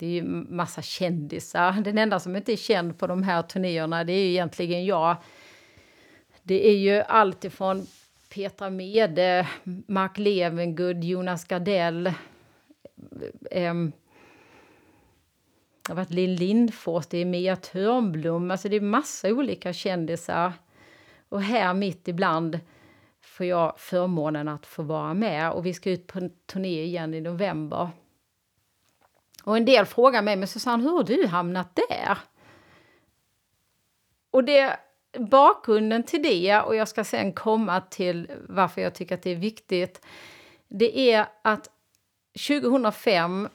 det 0.02 0.06
är 0.06 0.10
ju 0.10 0.22
massa 0.48 0.82
kändisar. 0.82 1.72
Den 1.72 1.98
enda 1.98 2.20
som 2.20 2.36
inte 2.36 2.52
är 2.52 2.56
känd 2.56 2.98
på 2.98 3.06
de 3.06 3.22
här 3.22 3.42
turnéerna 3.42 4.04
det 4.04 4.12
är 4.12 4.24
ju 4.24 4.30
egentligen 4.30 4.84
jag. 4.84 5.16
Det 6.42 6.68
är 6.68 6.76
ju 6.76 7.00
alltifrån 7.00 7.86
Petra 8.34 8.70
Mede, 8.70 9.48
Mark 9.86 10.18
Levengood, 10.18 11.04
Jonas 11.04 11.44
Gardell. 11.44 12.06
Eh, 13.50 13.74
det 15.82 15.88
har 15.88 15.94
varit 15.94 16.10
Linn 16.10 16.36
Lindfors, 16.36 17.06
det 17.06 17.18
är 17.18 17.24
Mia 17.24 17.56
Törnblom, 17.56 18.50
alltså 18.50 18.68
det 18.68 18.76
är 18.76 18.80
massa 18.80 19.28
olika 19.28 19.72
kändisar. 19.72 20.52
Och 21.28 21.42
här 21.42 21.74
mitt 21.74 22.08
ibland 22.08 22.60
får 23.20 23.46
jag 23.46 23.74
förmånen 23.78 24.48
att 24.48 24.66
få 24.66 24.82
vara 24.82 25.14
med 25.14 25.52
och 25.52 25.66
vi 25.66 25.74
ska 25.74 25.90
ut 25.90 26.06
på 26.06 26.18
en 26.18 26.30
turné 26.46 26.82
igen 26.82 27.14
i 27.14 27.20
november. 27.20 27.90
Och 29.44 29.56
en 29.56 29.64
del 29.64 29.86
frågar 29.86 30.22
mig, 30.22 30.36
men 30.36 30.48
Susanne, 30.48 30.82
hur 30.82 30.90
har 30.90 31.02
du 31.02 31.26
hamnat 31.26 31.78
där? 31.88 32.18
Och 34.30 34.44
det, 34.44 34.76
bakgrunden 35.18 36.02
till 36.02 36.22
det, 36.22 36.60
och 36.60 36.76
jag 36.76 36.88
ska 36.88 37.04
sen 37.04 37.32
komma 37.32 37.80
till 37.80 38.30
varför 38.48 38.80
jag 38.80 38.94
tycker 38.94 39.14
att 39.14 39.22
det 39.22 39.30
är 39.30 39.36
viktigt, 39.36 40.00
det 40.68 41.12
är 41.12 41.26
att 41.42 41.70
2005 42.48 43.48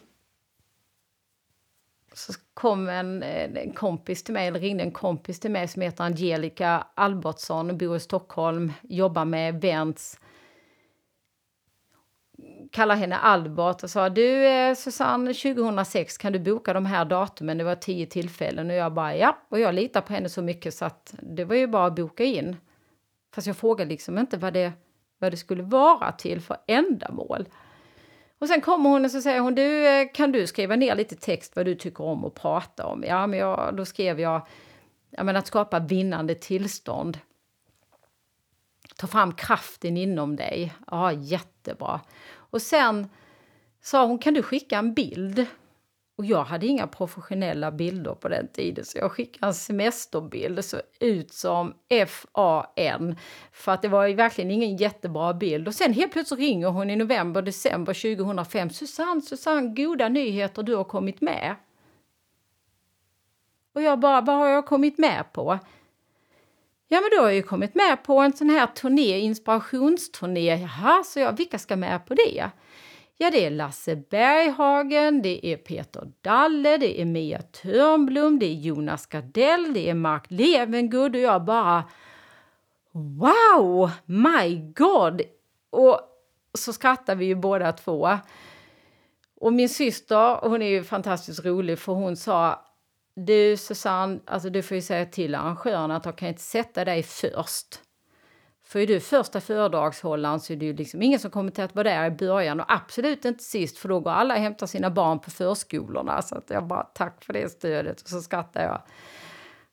så 2.14 2.34
kom 2.54 2.90
en, 2.90 3.24
en, 3.24 3.74
kompis 3.74 4.24
till 4.24 4.34
mig, 4.34 4.48
eller 4.48 4.60
ringde 4.60 4.84
en 4.84 4.92
kompis 4.92 5.40
till 5.40 5.52
mig 5.52 5.68
som 5.68 5.82
heter 5.82 6.04
Angelica 6.04 6.88
Albertsson, 6.96 7.78
bor 7.78 7.96
i 7.96 8.00
Stockholm, 8.00 8.74
jobbar 8.82 9.26
med 9.26 9.56
events 9.56 10.20
kallade 12.72 13.00
henne 13.00 13.18
Albert 13.18 13.84
och 13.84 13.90
sa 13.90 14.10
du 14.10 14.46
eh, 14.48 14.76
Susanne 14.76 15.34
2006 15.34 16.18
kan 16.18 16.34
du 16.34 16.40
boka 16.40 16.74
de 16.74 16.86
här 16.86 17.06
datumen, 17.06 17.58
det 17.58 17.64
var 17.64 17.76
tio 17.76 18.06
tillfällen 18.06 18.70
och 18.70 18.76
jag 18.76 18.94
bara 18.94 19.16
ja, 19.16 19.38
och 19.50 19.60
jag 19.60 19.76
litar 19.76 20.02
på 20.02 20.14
henne 20.14 20.30
så 20.30 20.42
mycket 20.42 20.74
så 20.74 20.86
att 20.86 21.16
det 21.22 21.46
var 21.46 21.56
ju 21.56 21.68
bara 21.68 21.86
att 21.86 21.96
boka 21.96 22.24
in. 22.24 22.56
Fast 23.36 23.48
jag 23.48 23.58
frågade 23.58 23.90
liksom 23.90 24.18
inte 24.18 24.38
vad 24.38 24.54
det, 24.54 24.72
vad 25.20 25.32
det 25.32 25.38
skulle 25.38 25.64
vara 25.64 26.12
till 26.12 26.42
för 26.42 26.58
ändamål. 26.68 27.48
Och 28.40 28.48
sen 28.48 28.62
kommer 28.62 28.90
hon 28.90 29.06
och 29.06 29.12
så 29.12 29.22
säger 29.22 29.40
hon, 29.40 29.56
du 29.56 29.88
eh, 29.88 30.08
kan 30.14 30.32
du 30.32 30.48
skriva 30.48 30.76
ner 30.76 30.96
lite 30.96 31.16
text 31.16 31.56
vad 31.56 31.66
du 31.66 31.76
tycker 31.76 32.04
om 32.04 32.26
att 32.26 32.34
prata 32.34 32.86
om? 32.86 33.04
Ja, 33.08 33.28
men 33.28 33.40
jag, 33.40 33.76
då 33.76 33.86
skrev 33.86 34.20
jag, 34.20 34.48
ja 35.10 35.24
men 35.24 35.36
att 35.36 35.48
skapa 35.48 35.80
vinnande 35.80 36.36
tillstånd. 36.36 37.20
Ta 38.98 39.08
fram 39.08 39.34
kraften 39.34 39.98
inom 39.98 40.36
dig. 40.36 40.74
Ja, 40.88 41.12
jättebra. 41.12 42.02
Och 42.50 42.62
sen 42.62 43.10
sa 43.82 44.06
hon, 44.06 44.20
kan 44.20 44.34
du 44.34 44.44
skicka 44.44 44.78
en 44.78 44.94
bild? 44.94 45.46
Och 46.18 46.26
jag 46.26 46.44
hade 46.44 46.68
inga 46.68 46.88
professionella 46.88 47.72
bilder 47.72 48.14
på 48.14 48.30
den 48.30 48.48
tiden 48.48 48.86
så 48.86 48.98
jag 48.98 49.12
skickade 49.12 49.48
en 49.48 49.54
semesterbild. 49.54 50.56
Det 50.56 50.64
såg 50.64 50.82
ut 51.00 51.34
som 51.34 51.74
FAN. 52.08 53.16
För 53.52 53.72
att 53.72 53.82
det 53.82 53.88
var 53.88 54.08
ju 54.08 54.14
verkligen 54.14 54.52
ingen 54.52 54.78
jättebra 54.78 55.34
bild. 55.34 55.68
Och 55.68 55.74
sen 55.74 55.94
helt 55.94 56.12
plötsligt 56.12 56.40
ringer 56.40 56.68
hon 56.68 56.90
i 56.90 56.96
november, 56.96 57.42
december 57.42 58.16
2005. 58.16 58.70
Susanne, 58.70 59.22
Susanne, 59.22 59.74
goda 59.76 60.10
nyheter, 60.10 60.64
du 60.64 60.76
har 60.76 60.84
kommit 60.84 61.22
med. 61.22 61.56
Och 63.74 63.82
jag 63.82 64.00
bara, 64.00 64.22
vad 64.22 64.36
har 64.36 64.48
jag 64.48 64.66
kommit 64.66 64.98
med 64.98 65.34
på? 65.34 65.60
Ja, 66.88 67.02
men 67.02 67.10
då 67.12 67.18
har 67.18 67.30
jag 67.30 67.36
ju 67.36 67.44
kommit 67.44 67.76
med 67.76 68.04
på 68.04 68.20
en 68.20 68.34
sån 68.34 68.50
här 68.50 68.68
turné, 68.68 69.20
inspirationsturné. 69.20 70.56
Jaha, 70.56 71.04
så 71.04 71.20
jag, 71.20 71.38
vilka 71.38 71.60
ska 71.60 71.76
med 71.76 72.06
på 72.06 72.14
det? 72.14 72.52
Ja, 73.18 73.32
det 73.32 73.46
är 73.46 73.50
Lasse 73.50 73.96
Berghagen, 73.96 75.22
det 75.22 75.48
är 75.48 75.58
Peter 75.58 76.12
Dalle, 76.22 76.78
det 76.78 77.02
är 77.02 77.06
Mia 77.06 77.42
Törnblom, 77.42 78.40
det 78.40 78.46
är 78.46 78.54
Jonas 78.54 79.06
Gardell, 79.06 79.74
det 79.74 79.90
är 79.90 79.94
Mark 79.94 80.24
Levengood 80.28 81.16
och 81.16 81.22
jag 81.22 81.46
bara 81.46 81.84
Wow, 82.92 83.92
my 84.06 84.74
God! 84.76 85.22
Och 85.70 86.00
så 86.54 86.74
skrattar 86.74 87.16
vi 87.16 87.26
ju 87.26 87.36
båda 87.36 87.72
två. 87.72 88.10
Och 89.36 89.54
min 89.54 89.70
syster, 89.70 90.48
hon 90.48 90.62
är 90.62 90.70
ju 90.70 90.84
fantastiskt 90.84 91.46
rolig 91.46 91.80
för 91.80 91.94
hon 91.94 92.16
sa 92.16 92.67
du 93.18 93.58
Susanne, 93.58 94.20
alltså 94.26 94.50
du 94.50 94.62
får 94.62 94.76
ju 94.76 94.82
säga 94.82 95.06
till 95.06 95.36
arrangörerna 95.36 95.96
att 95.96 96.04
de 96.04 96.14
kan 96.14 96.28
inte 96.28 96.42
sätta 96.42 96.86
dig 96.86 97.04
först. 97.04 97.80
För 98.64 98.80
är 98.80 98.88
du 98.88 99.00
första 99.00 99.42
föredragshållaren 99.42 100.40
så 100.40 100.54
är 100.54 100.58
det 100.58 100.66
ju 100.66 100.74
liksom 100.74 101.02
ingen 101.02 101.20
som 101.20 101.32
kommer 101.32 101.52
till 101.52 101.64
att 101.64 101.76
vara 101.76 101.84
där 101.84 102.06
i 102.06 102.12
början 102.12 102.60
och 102.60 102.66
absolut 102.74 103.26
inte 103.26 103.44
sist 103.44 103.78
för 103.78 103.90
då 103.90 104.00
går 104.00 104.12
alla 104.12 104.34
och 104.34 104.40
hämtar 104.40 104.68
sina 104.68 104.90
barn 104.90 105.20
på 105.20 105.32
förskolorna. 105.32 106.22
Så 106.22 106.36
att 106.36 106.50
jag 106.50 106.68
bara 106.68 106.84
tack 106.84 107.26
för 107.26 107.34
det 107.34 107.50
stödet 107.50 108.02
och 108.02 108.08
så 108.08 108.22
skrattar 108.22 108.64
jag. 108.64 108.82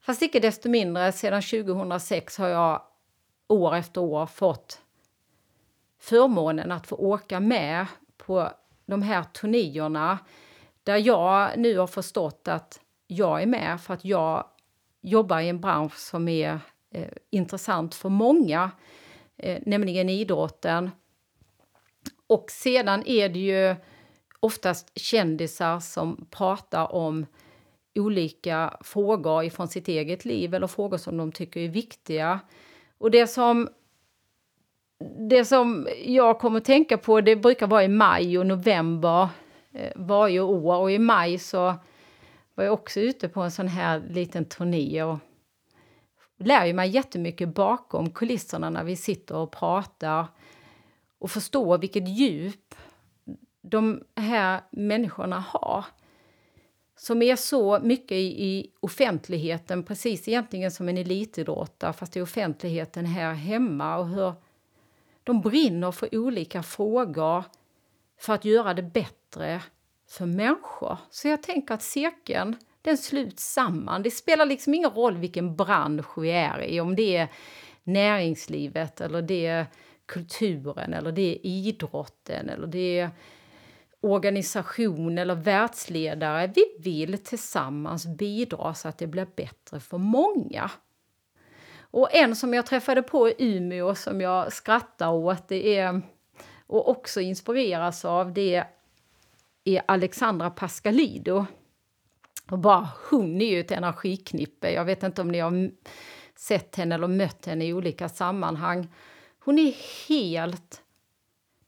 Fast 0.00 0.22
icke 0.22 0.40
desto 0.40 0.68
mindre, 0.68 1.12
sedan 1.12 1.42
2006 1.42 2.38
har 2.38 2.48
jag 2.48 2.82
år 3.48 3.74
efter 3.76 4.00
år 4.00 4.26
fått 4.26 4.80
förmånen 6.00 6.72
att 6.72 6.86
få 6.86 6.96
åka 6.96 7.40
med 7.40 7.86
på 8.16 8.50
de 8.86 9.02
här 9.02 9.22
turnéerna 9.22 10.18
där 10.82 10.96
jag 10.96 11.58
nu 11.58 11.78
har 11.78 11.86
förstått 11.86 12.48
att 12.48 12.80
jag 13.14 13.42
är 13.42 13.46
med 13.46 13.80
för 13.80 13.94
att 13.94 14.04
jag 14.04 14.44
jobbar 15.00 15.40
i 15.40 15.48
en 15.48 15.60
bransch 15.60 15.96
som 15.96 16.28
är 16.28 16.58
eh, 16.90 17.08
intressant 17.30 17.94
för 17.94 18.08
många, 18.08 18.70
eh, 19.36 19.62
nämligen 19.66 20.08
idrotten. 20.08 20.90
Och 22.26 22.50
sedan 22.50 23.02
är 23.06 23.28
det 23.28 23.38
ju 23.38 23.76
oftast 24.40 24.98
kändisar 24.98 25.80
som 25.80 26.26
pratar 26.30 26.92
om 26.92 27.26
olika 27.94 28.76
frågor 28.80 29.50
från 29.50 29.68
sitt 29.68 29.88
eget 29.88 30.24
liv 30.24 30.54
eller 30.54 30.66
frågor 30.66 30.96
som 30.96 31.16
de 31.16 31.32
tycker 31.32 31.60
är 31.60 31.68
viktiga. 31.68 32.40
Och 32.98 33.10
det 33.10 33.26
som, 33.26 33.68
det 35.28 35.44
som 35.44 35.88
jag 36.04 36.38
kommer 36.38 36.58
att 36.58 36.64
tänka 36.64 36.98
på, 36.98 37.20
det 37.20 37.36
brukar 37.36 37.66
vara 37.66 37.84
i 37.84 37.88
maj 37.88 38.38
och 38.38 38.46
november 38.46 39.28
eh, 39.72 39.92
varje 39.96 40.40
år. 40.40 40.76
Och 40.76 40.92
i 40.92 40.98
maj 40.98 41.38
så 41.38 41.74
var 42.54 42.64
jag 42.64 42.74
också 42.74 43.00
ute 43.00 43.28
på 43.28 43.42
en 43.42 43.50
sån 43.50 43.68
här 43.68 44.02
liten 44.08 44.44
turné 44.44 45.02
och 45.02 45.18
lär 46.38 46.66
ju 46.66 46.72
mig 46.72 46.90
jättemycket 46.90 47.54
bakom 47.54 48.10
kulisserna 48.10 48.70
när 48.70 48.84
vi 48.84 48.96
sitter 48.96 49.36
och 49.36 49.52
pratar 49.52 50.26
och 51.18 51.30
förstår 51.30 51.78
vilket 51.78 52.08
djup 52.08 52.74
de 53.60 54.02
här 54.16 54.60
människorna 54.70 55.44
har. 55.48 55.84
Som 56.96 57.22
är 57.22 57.36
så 57.36 57.80
mycket 57.80 58.12
i, 58.16 58.44
i 58.44 58.70
offentligheten, 58.80 59.82
precis 59.82 60.28
egentligen 60.28 60.70
som 60.70 60.88
en 60.88 60.98
elitidrottare 60.98 61.92
fast 61.92 62.16
i 62.16 62.20
offentligheten 62.20 63.06
här 63.06 63.34
hemma 63.34 63.96
och 63.96 64.08
hur 64.08 64.32
de 65.24 65.40
brinner 65.40 65.92
för 65.92 66.16
olika 66.18 66.62
frågor 66.62 67.44
för 68.20 68.32
att 68.32 68.44
göra 68.44 68.74
det 68.74 68.82
bättre 68.82 69.62
för 70.08 70.26
människor. 70.26 70.98
Så 71.10 71.28
jag 71.28 71.42
tänker 71.42 71.74
att 71.74 71.82
cirkeln 71.82 72.56
den 72.82 72.98
sluts 72.98 73.52
samman. 73.52 74.02
Det 74.02 74.10
spelar 74.10 74.46
liksom 74.46 74.74
ingen 74.74 74.90
roll 74.90 75.16
vilken 75.16 75.56
bransch 75.56 76.18
vi 76.18 76.30
är 76.30 76.62
i, 76.62 76.80
om 76.80 76.96
det 76.96 77.16
är 77.16 77.28
näringslivet 77.82 79.00
eller 79.00 79.22
det 79.22 79.46
är 79.46 79.66
kulturen 80.06 80.94
eller 80.94 81.12
det 81.12 81.22
är 81.22 81.46
idrotten 81.46 82.48
eller 82.48 82.66
det 82.66 82.98
är 82.98 83.10
organisation 84.00 85.18
eller 85.18 85.34
världsledare. 85.34 86.52
Vi 86.54 86.64
vill 86.78 87.18
tillsammans 87.18 88.06
bidra 88.06 88.74
så 88.74 88.88
att 88.88 88.98
det 88.98 89.06
blir 89.06 89.26
bättre 89.36 89.80
för 89.80 89.98
många. 89.98 90.70
Och 91.80 92.14
en 92.14 92.36
som 92.36 92.54
jag 92.54 92.66
träffade 92.66 93.02
på 93.02 93.28
i 93.28 93.34
Umeå 93.38 93.94
som 93.94 94.20
jag 94.20 94.52
skrattar 94.52 95.10
åt 95.10 95.48
det 95.48 95.78
är, 95.78 96.02
och 96.66 96.88
också 96.88 97.20
inspireras 97.20 98.04
av 98.04 98.32
det 98.32 98.54
är 98.54 98.66
Alexandra 99.86 100.50
Pascalido. 100.50 101.46
Och 102.50 102.58
bara 102.58 102.88
hon 103.10 103.40
är 103.40 103.50
ju 103.50 103.60
ett 103.60 103.70
energiknippe. 103.70 104.70
Jag 104.70 104.84
vet 104.84 105.02
inte 105.02 105.20
om 105.20 105.28
ni 105.28 105.38
har 105.38 105.70
sett 106.36 106.76
henne 106.76 106.94
eller 106.94 107.08
mött 107.08 107.46
henne 107.46 107.64
i 107.64 107.72
olika 107.72 108.08
sammanhang. 108.08 108.88
Hon 109.38 109.58
är 109.58 109.74
helt 110.08 110.82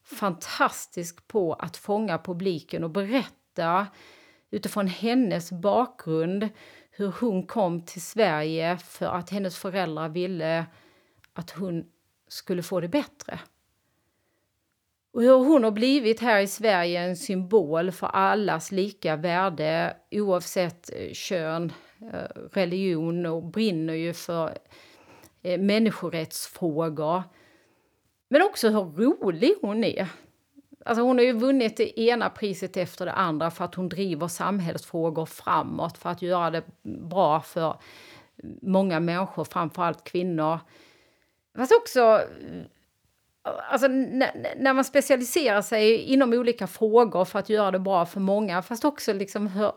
fantastisk 0.05 1.28
på 1.28 1.55
att 1.55 1.76
fånga 1.76 2.18
publiken 2.18 2.84
och 2.84 2.90
berätta 2.90 3.86
utifrån 4.51 4.86
hennes 4.86 5.53
bakgrund 5.53 6.49
hur 6.90 7.12
hon 7.20 7.47
kom 7.47 7.82
till 7.82 8.03
Sverige 8.03 8.78
för 8.78 9.07
att 9.07 9.30
hennes 9.30 9.59
föräldrar 9.59 10.09
ville 10.09 10.66
att 11.32 11.51
hon 11.51 11.84
skulle 12.28 12.62
få 12.62 12.80
det 12.80 12.88
bättre. 12.88 13.40
Och 15.16 15.22
hur 15.22 15.36
hon 15.36 15.64
har 15.64 15.70
blivit 15.70 16.20
här 16.20 16.40
i 16.40 16.46
Sverige 16.46 17.00
en 17.00 17.16
symbol 17.16 17.92
för 17.92 18.06
allas 18.06 18.72
lika 18.72 19.16
värde 19.16 19.96
oavsett 20.10 20.90
eh, 20.92 21.12
kön, 21.12 21.72
eh, 22.12 22.42
religion 22.52 23.26
och 23.26 23.44
brinner 23.44 23.94
ju 23.94 24.12
för 24.12 24.58
eh, 25.42 25.60
människorättsfrågor. 25.60 27.22
Men 28.28 28.42
också 28.42 28.68
hur 28.68 28.82
rolig 28.82 29.54
hon 29.60 29.84
är. 29.84 30.08
Alltså 30.84 31.02
hon 31.02 31.18
har 31.18 31.24
ju 31.24 31.32
vunnit 31.32 31.76
det 31.76 32.00
ena 32.00 32.30
priset 32.30 32.76
efter 32.76 33.06
det 33.06 33.12
andra 33.12 33.50
för 33.50 33.64
att 33.64 33.74
hon 33.74 33.88
driver 33.88 34.28
samhällsfrågor 34.28 35.26
framåt, 35.26 35.98
för 35.98 36.10
att 36.10 36.22
göra 36.22 36.50
det 36.50 36.62
bra 36.82 37.40
för 37.40 37.76
mm, 38.42 38.58
många 38.62 39.00
människor, 39.00 39.44
framförallt 39.44 40.04
kvinnor. 40.04 40.58
Fast 41.56 41.72
också 41.72 42.20
Alltså, 43.70 43.88
när 43.88 44.72
man 44.72 44.84
specialiserar 44.84 45.62
sig 45.62 45.97
inom 46.03 46.32
olika 46.32 46.66
frågor 46.66 47.24
för 47.24 47.38
att 47.38 47.49
göra 47.49 47.70
det 47.70 47.78
bra 47.78 48.07
för 48.07 48.20
många, 48.20 48.62
fast 48.62 48.84
också 48.84 49.12
liksom 49.12 49.47
hur 49.47 49.72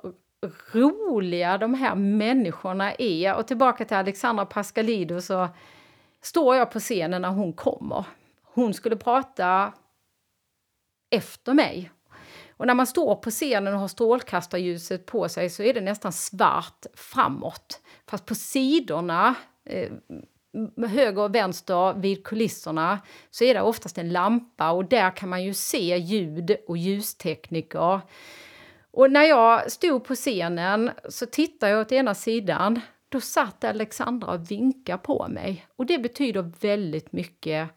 roliga 0.74 1.58
de 1.58 1.74
här 1.74 1.96
människorna 1.96 2.94
är. 2.94 3.36
Och 3.36 3.48
tillbaka 3.48 3.86
till 3.86 3.98
Alexandra 3.98 4.46
Pascalidou 4.46 5.22
så 5.22 5.48
står 6.22 6.56
jag 6.56 6.72
på 6.72 6.80
scenen 6.80 7.22
när 7.22 7.30
hon 7.30 7.54
kommer. 7.54 8.06
Hon 8.44 8.74
skulle 8.74 8.96
prata 8.96 9.74
efter 11.10 11.54
mig. 11.54 11.92
Och 12.58 12.68
när 12.68 12.74
man 12.74 12.88
står 12.88 13.16
på 13.16 13.30
scenen 13.30 13.74
och 13.74 13.80
har 13.80 13.88
strålkastarljuset 13.88 15.06
på 15.06 15.30
sig 15.30 15.50
så 15.50 15.64
är 15.64 15.74
det 15.74 15.82
nästan 15.82 16.14
svart 16.14 16.86
framåt. 16.94 17.82
Fast 18.08 18.26
på 18.26 18.36
sidorna, 18.36 19.36
eh, 19.66 19.92
höger 20.88 21.22
och 21.22 21.36
vänster 21.36 21.94
vid 21.94 22.24
kulisserna, 22.24 23.00
så 23.30 23.44
är 23.44 23.54
det 23.54 23.62
oftast 23.62 23.98
en 23.98 24.12
lampa 24.12 24.72
och 24.72 24.86
där 24.86 25.16
kan 25.16 25.30
man 25.30 25.44
ju 25.44 25.54
se 25.54 25.98
ljud 25.98 26.56
och 26.68 26.78
ljustekniker. 26.78 28.02
Och 28.92 29.12
när 29.12 29.24
jag 29.24 29.72
stod 29.72 30.04
på 30.04 30.16
scenen 30.16 30.92
så 31.10 31.26
tittade 31.26 31.72
jag 31.72 31.82
åt 31.82 31.92
ena 31.92 32.16
sidan. 32.16 32.82
Då 33.10 33.22
satt 33.22 33.64
Alexandra 33.64 34.32
och 34.32 34.52
vinkade 34.52 34.98
på 34.98 35.28
mig. 35.30 35.66
Och 35.76 35.86
det 35.86 35.98
betyder 35.98 36.52
väldigt 36.60 37.12
mycket 37.12 37.70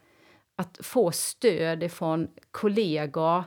att 0.57 0.79
få 0.83 1.13
stöd 1.13 1.93
från 1.93 2.29
kollegor 2.51 3.45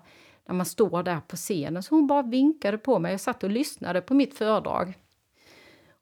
när 0.48 0.56
man 0.56 0.66
står 0.66 1.04
där 1.04 1.20
på 1.20 1.36
scenen. 1.36 1.84
Så 1.84 1.96
hon 1.96 2.08
bara 2.08 2.22
vinkade 2.22 2.78
på 2.78 3.00
mig. 3.00 3.12
Jag 3.12 3.22
satt 3.22 3.44
och 3.44 3.50
lyssnade 3.50 4.02
på 4.02 4.14
mitt 4.14 4.38
föredrag. 4.38 4.94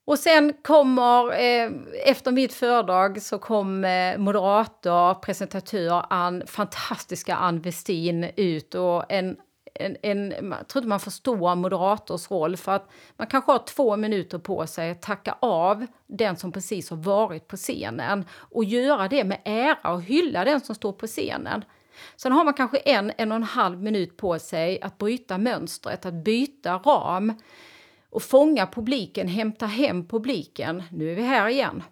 Och 0.05 0.19
sen 0.19 0.53
kommer, 0.61 1.31
eh, 1.31 1.71
efter 2.05 2.31
mitt 2.31 2.53
föredrag, 2.53 3.21
så 3.21 3.37
kom 3.37 3.85
eh, 3.85 4.17
moderator, 4.17 5.13
presentatör, 5.13 6.05
Ann, 6.09 6.43
fantastiska 6.47 7.35
Ann 7.35 7.61
Westin 7.61 8.29
ut 8.35 8.75
och 8.75 9.11
en 9.11 9.37
en, 9.75 9.97
en, 10.01 10.31
jag 10.31 10.67
tror 10.67 10.81
inte 10.81 10.87
man 10.87 10.99
förstår 10.99 11.55
moderators 11.55 12.31
roll 12.31 12.57
för 12.57 12.71
att 12.71 12.91
man 13.17 13.27
kanske 13.27 13.51
har 13.51 13.59
två 13.59 13.97
minuter 13.97 14.37
på 14.37 14.67
sig 14.67 14.91
att 14.91 15.01
tacka 15.01 15.37
av 15.39 15.85
den 16.07 16.37
som 16.37 16.51
precis 16.51 16.89
har 16.89 16.97
varit 16.97 17.47
på 17.47 17.57
scenen 17.57 18.25
och 18.33 18.63
göra 18.63 19.07
det 19.07 19.23
med 19.23 19.41
ära 19.45 19.93
och 19.93 20.01
hylla 20.01 20.45
den 20.45 20.61
som 20.61 20.75
står 20.75 20.93
på 20.93 21.07
scenen. 21.07 21.65
Sen 22.15 22.31
har 22.31 22.43
man 22.43 22.53
kanske 22.53 22.77
en, 22.77 23.11
en 23.17 23.31
och 23.31 23.35
en 23.35 23.43
halv 23.43 23.83
minut 23.83 24.17
på 24.17 24.39
sig 24.39 24.81
att 24.81 24.97
bryta 24.97 25.37
mönstret, 25.37 26.05
att 26.05 26.13
byta 26.13 26.77
ram 26.77 27.33
och 28.13 28.23
fånga 28.23 28.67
publiken, 28.67 29.27
hämta 29.27 29.65
hem 29.65 30.07
publiken. 30.07 30.83
Nu 30.91 31.11
är 31.11 31.15
vi 31.15 31.21
här 31.21 31.47
igen. 31.47 31.83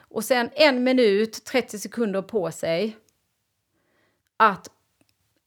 Och 0.00 0.24
sen 0.24 0.50
en 0.52 0.84
minut, 0.84 1.44
30 1.44 1.78
sekunder 1.78 2.22
på 2.22 2.50
sig 2.50 2.96
att 4.36 4.70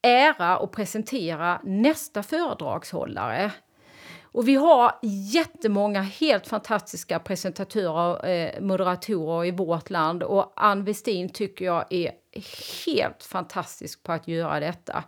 ära 0.01 0.57
och 0.57 0.71
presentera 0.71 1.61
nästa 1.63 2.23
föredragshållare. 2.23 3.51
Och 4.23 4.47
vi 4.47 4.55
har 4.55 4.99
jättemånga 5.34 6.01
helt 6.01 6.47
fantastiska 6.47 7.19
presentatörer, 7.19 8.25
eh, 8.29 8.61
moderatorer 8.61 9.45
i 9.45 9.51
vårt 9.51 9.89
land 9.89 10.23
och 10.23 10.53
Ann 10.55 10.84
Westin 10.84 11.29
tycker 11.29 11.65
jag 11.65 11.86
är 11.89 12.11
helt 12.86 13.23
fantastisk 13.23 14.03
på 14.03 14.11
att 14.11 14.27
göra 14.27 14.59
detta. 14.59 15.03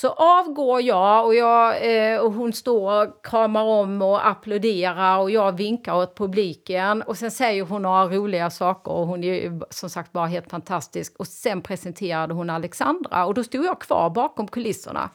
Så 0.00 0.08
avgår 0.08 0.82
jag 0.82 1.26
och, 1.26 1.34
jag, 1.34 1.76
eh, 2.12 2.20
och 2.20 2.32
hon 2.32 2.52
står 2.52 3.02
och 3.02 3.24
kramar 3.24 3.62
om 3.62 4.02
och 4.02 4.28
applåderar 4.28 5.18
och 5.18 5.30
jag 5.30 5.56
vinkar 5.56 5.94
åt 5.94 6.16
publiken. 6.16 7.02
Och 7.02 7.18
sen 7.18 7.30
säger 7.30 7.62
hon 7.62 7.82
några 7.82 8.06
roliga 8.06 8.50
saker 8.50 8.92
och 8.92 9.06
hon 9.06 9.24
är 9.24 9.60
som 9.70 9.90
sagt 9.90 10.12
bara 10.12 10.26
helt 10.26 10.50
fantastisk. 10.50 11.16
Och 11.16 11.26
sen 11.26 11.62
presenterade 11.62 12.34
hon 12.34 12.50
Alexandra 12.50 13.26
och 13.26 13.34
då 13.34 13.44
stod 13.44 13.64
jag 13.64 13.80
kvar 13.80 14.10
bakom 14.10 14.48
kulisserna. 14.48 15.10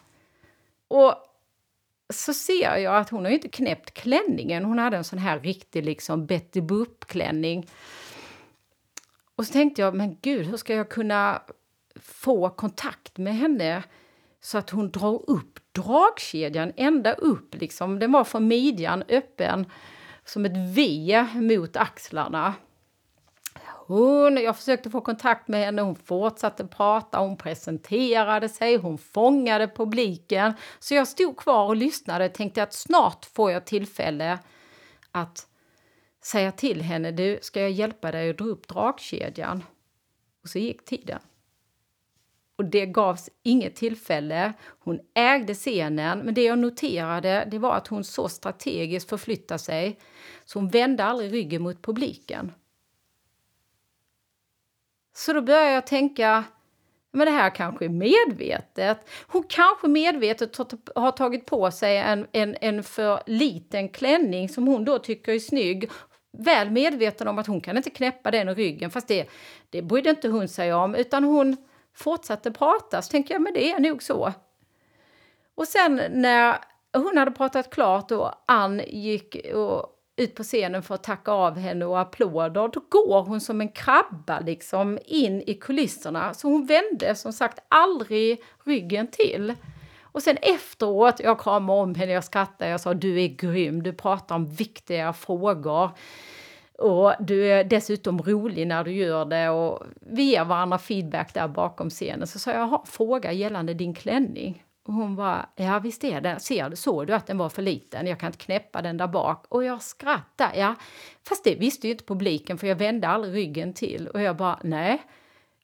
Och 0.87 1.13
så 2.13 2.33
ser 2.33 2.77
jag 2.77 2.95
att 2.95 3.09
hon 3.09 3.25
har 3.25 3.31
inte 3.31 3.49
knäppt 3.49 3.93
klänningen. 3.93 4.65
Hon 4.65 4.79
hade 4.79 4.97
en 4.97 5.03
sån 5.03 5.19
här 5.19 5.39
riktig 5.39 5.85
liksom 5.85 6.25
Betty 6.25 6.61
Boop-klänning. 6.61 7.67
Och 9.35 9.45
så 9.45 9.53
tänkte 9.53 9.81
jag, 9.81 9.95
men 9.95 10.17
gud, 10.21 10.45
hur 10.45 10.57
ska 10.57 10.75
jag 10.75 10.89
kunna 10.89 11.41
få 11.95 12.49
kontakt 12.49 13.17
med 13.17 13.35
henne? 13.35 13.83
Så 14.45 14.57
att 14.57 14.69
hon 14.69 14.91
drar 14.91 15.29
upp 15.29 15.59
dragkedjan 15.71 16.73
ända 16.75 17.13
upp. 17.13 17.55
Liksom. 17.55 17.99
Den 17.99 18.11
var 18.11 18.23
från 18.23 18.47
midjan 18.47 19.03
öppen 19.09 19.65
som 20.25 20.45
ett 20.45 20.75
V 20.75 21.25
mot 21.33 21.77
axlarna. 21.77 22.53
Hon, 23.87 24.37
jag 24.37 24.57
försökte 24.57 24.89
få 24.89 25.01
kontakt 25.01 25.47
med 25.47 25.65
henne, 25.65 25.81
hon 25.81 25.95
fortsatte 25.95 26.67
prata, 26.67 27.19
hon 27.19 27.37
presenterade 27.37 28.49
sig, 28.49 28.77
hon 28.77 28.97
fångade 28.97 29.67
publiken. 29.67 30.53
Så 30.79 30.93
jag 30.93 31.07
stod 31.07 31.37
kvar 31.37 31.65
och 31.65 31.75
lyssnade 31.75 32.25
och 32.25 32.33
tänkte 32.33 32.63
att 32.63 32.73
snart 32.73 33.25
får 33.25 33.51
jag 33.51 33.65
tillfälle 33.65 34.39
att 35.11 35.47
säga 36.23 36.51
till 36.51 36.81
henne, 36.81 37.11
du, 37.11 37.39
ska 37.41 37.61
jag 37.61 37.71
hjälpa 37.71 38.11
dig 38.11 38.29
att 38.29 38.37
dra 38.37 38.45
upp 38.45 38.67
dragkedjan? 38.67 39.63
Och 40.43 40.49
så 40.49 40.59
gick 40.59 40.85
tiden 40.85 41.19
och 42.57 42.65
det 42.65 42.85
gavs 42.85 43.29
inget 43.43 43.75
tillfälle. 43.75 44.53
Hon 44.79 44.99
ägde 45.13 45.53
scenen, 45.53 46.19
men 46.19 46.33
det 46.33 46.43
jag 46.43 46.59
noterade 46.59 47.47
det 47.51 47.59
var 47.59 47.75
att 47.75 47.87
hon 47.87 48.03
så 48.03 48.29
strategiskt 48.29 49.09
förflyttade 49.09 49.59
sig 49.59 49.99
så 50.45 50.59
hon 50.59 50.69
vände 50.69 51.03
aldrig 51.03 51.33
ryggen 51.33 51.61
mot 51.61 51.81
publiken. 51.81 52.51
Så 55.17 55.33
då 55.33 55.41
började 55.41 55.71
jag 55.71 55.87
tänka, 55.87 56.43
men 57.11 57.25
det 57.25 57.31
här 57.31 57.49
kanske 57.49 57.85
är 57.85 57.89
medvetet. 57.89 59.09
Hon 59.27 59.43
kanske 59.49 59.87
medvetet 59.87 60.57
har 60.95 61.11
tagit 61.11 61.45
på 61.45 61.71
sig 61.71 61.97
en, 61.97 62.27
en, 62.31 62.55
en 62.61 62.83
för 62.83 63.23
liten 63.25 63.89
klänning 63.89 64.49
som 64.49 64.67
hon 64.67 64.85
då 64.85 64.99
tycker 64.99 65.31
är 65.31 65.39
snygg 65.39 65.89
väl 66.37 66.71
medveten 66.71 67.27
om 67.27 67.39
att 67.39 67.47
hon 67.47 67.61
kan 67.61 67.77
inte 67.77 67.89
knäppa 67.89 68.31
den 68.31 68.49
i 68.49 68.53
ryggen, 68.53 68.91
fast 68.91 69.07
det, 69.07 69.29
det 69.69 69.81
brydde 69.81 70.09
inte 70.09 70.27
hon 70.27 70.47
sig 70.47 70.73
om, 70.73 70.95
utan 70.95 71.23
hon 71.23 71.57
fortsatte 71.95 72.51
prata 72.51 73.01
så 73.01 73.11
tänkte 73.11 73.33
jag, 73.33 73.41
men 73.41 73.53
det 73.53 73.71
är 73.71 73.79
nog 73.79 74.03
så. 74.03 74.33
Och 75.55 75.67
sen 75.67 76.01
när 76.09 76.57
hon 76.93 77.17
hade 77.17 77.31
pratat 77.31 77.69
klart 77.69 78.11
och 78.11 78.31
Ann 78.47 78.81
gick 78.87 79.35
och 79.53 79.91
ut 80.17 80.35
på 80.35 80.43
scenen 80.43 80.83
för 80.83 80.95
att 80.95 81.03
tacka 81.03 81.31
av 81.31 81.57
henne 81.57 81.85
och 81.85 81.99
applåder, 81.99 82.67
då 82.67 82.81
går 82.89 83.23
hon 83.23 83.41
som 83.41 83.61
en 83.61 83.69
krabba 83.69 84.39
liksom 84.39 84.99
in 85.05 85.43
i 85.47 85.53
kulisserna. 85.53 86.33
Så 86.33 86.47
hon 86.47 86.65
vände 86.65 87.15
som 87.15 87.33
sagt 87.33 87.59
aldrig 87.69 88.43
ryggen 88.63 89.07
till. 89.07 89.53
Och 90.01 90.23
sen 90.23 90.37
efteråt, 90.41 91.19
jag 91.19 91.39
kramade 91.39 91.81
om 91.81 91.95
henne, 91.95 92.11
jag 92.11 92.23
skrattade, 92.23 92.71
jag 92.71 92.81
sa 92.81 92.93
du 92.93 93.21
är 93.21 93.27
grym, 93.27 93.83
du 93.83 93.93
pratar 93.93 94.35
om 94.35 94.45
viktiga 94.45 95.13
frågor. 95.13 95.89
Och 96.77 97.13
du 97.19 97.47
är 97.47 97.63
dessutom 97.63 98.21
rolig 98.21 98.67
när 98.67 98.83
du 98.83 98.91
gör 98.91 99.25
det 99.25 99.49
och 99.49 99.83
vi 100.01 100.23
ger 100.23 100.45
varandra 100.45 100.77
feedback 100.77 101.33
där 101.33 101.47
bakom 101.47 101.89
scenen. 101.89 102.27
Så 102.27 102.39
sa 102.39 102.51
jag, 102.51 102.87
fråga 102.87 103.31
gällande 103.31 103.73
din 103.73 103.93
klänning. 103.93 104.63
Och 104.87 104.93
hon 104.93 105.15
bara, 105.15 105.49
ja 105.55 105.79
visst 105.79 106.03
är 106.03 106.21
den. 106.21 106.39
Ser 106.39 106.75
såg 106.75 107.07
du 107.07 107.13
att 107.13 107.27
den 107.27 107.37
var 107.37 107.49
för 107.49 107.61
liten? 107.61 108.07
Jag 108.07 108.19
kan 108.19 108.27
inte 108.27 108.45
knäppa 108.45 108.81
den 108.81 108.97
där 108.97 109.07
bak. 109.07 109.45
Och 109.49 109.63
jag 109.63 109.81
skrattade, 109.81 110.57
ja. 110.57 110.75
Fast 111.27 111.43
det 111.43 111.55
visste 111.55 111.87
ju 111.87 111.91
inte 111.91 112.05
publiken 112.05 112.57
för 112.57 112.67
jag 112.67 112.75
vände 112.75 113.07
aldrig 113.07 113.33
ryggen 113.33 113.73
till. 113.73 114.07
Och 114.07 114.21
jag 114.21 114.35
bara, 114.35 114.59
nej. 114.63 115.01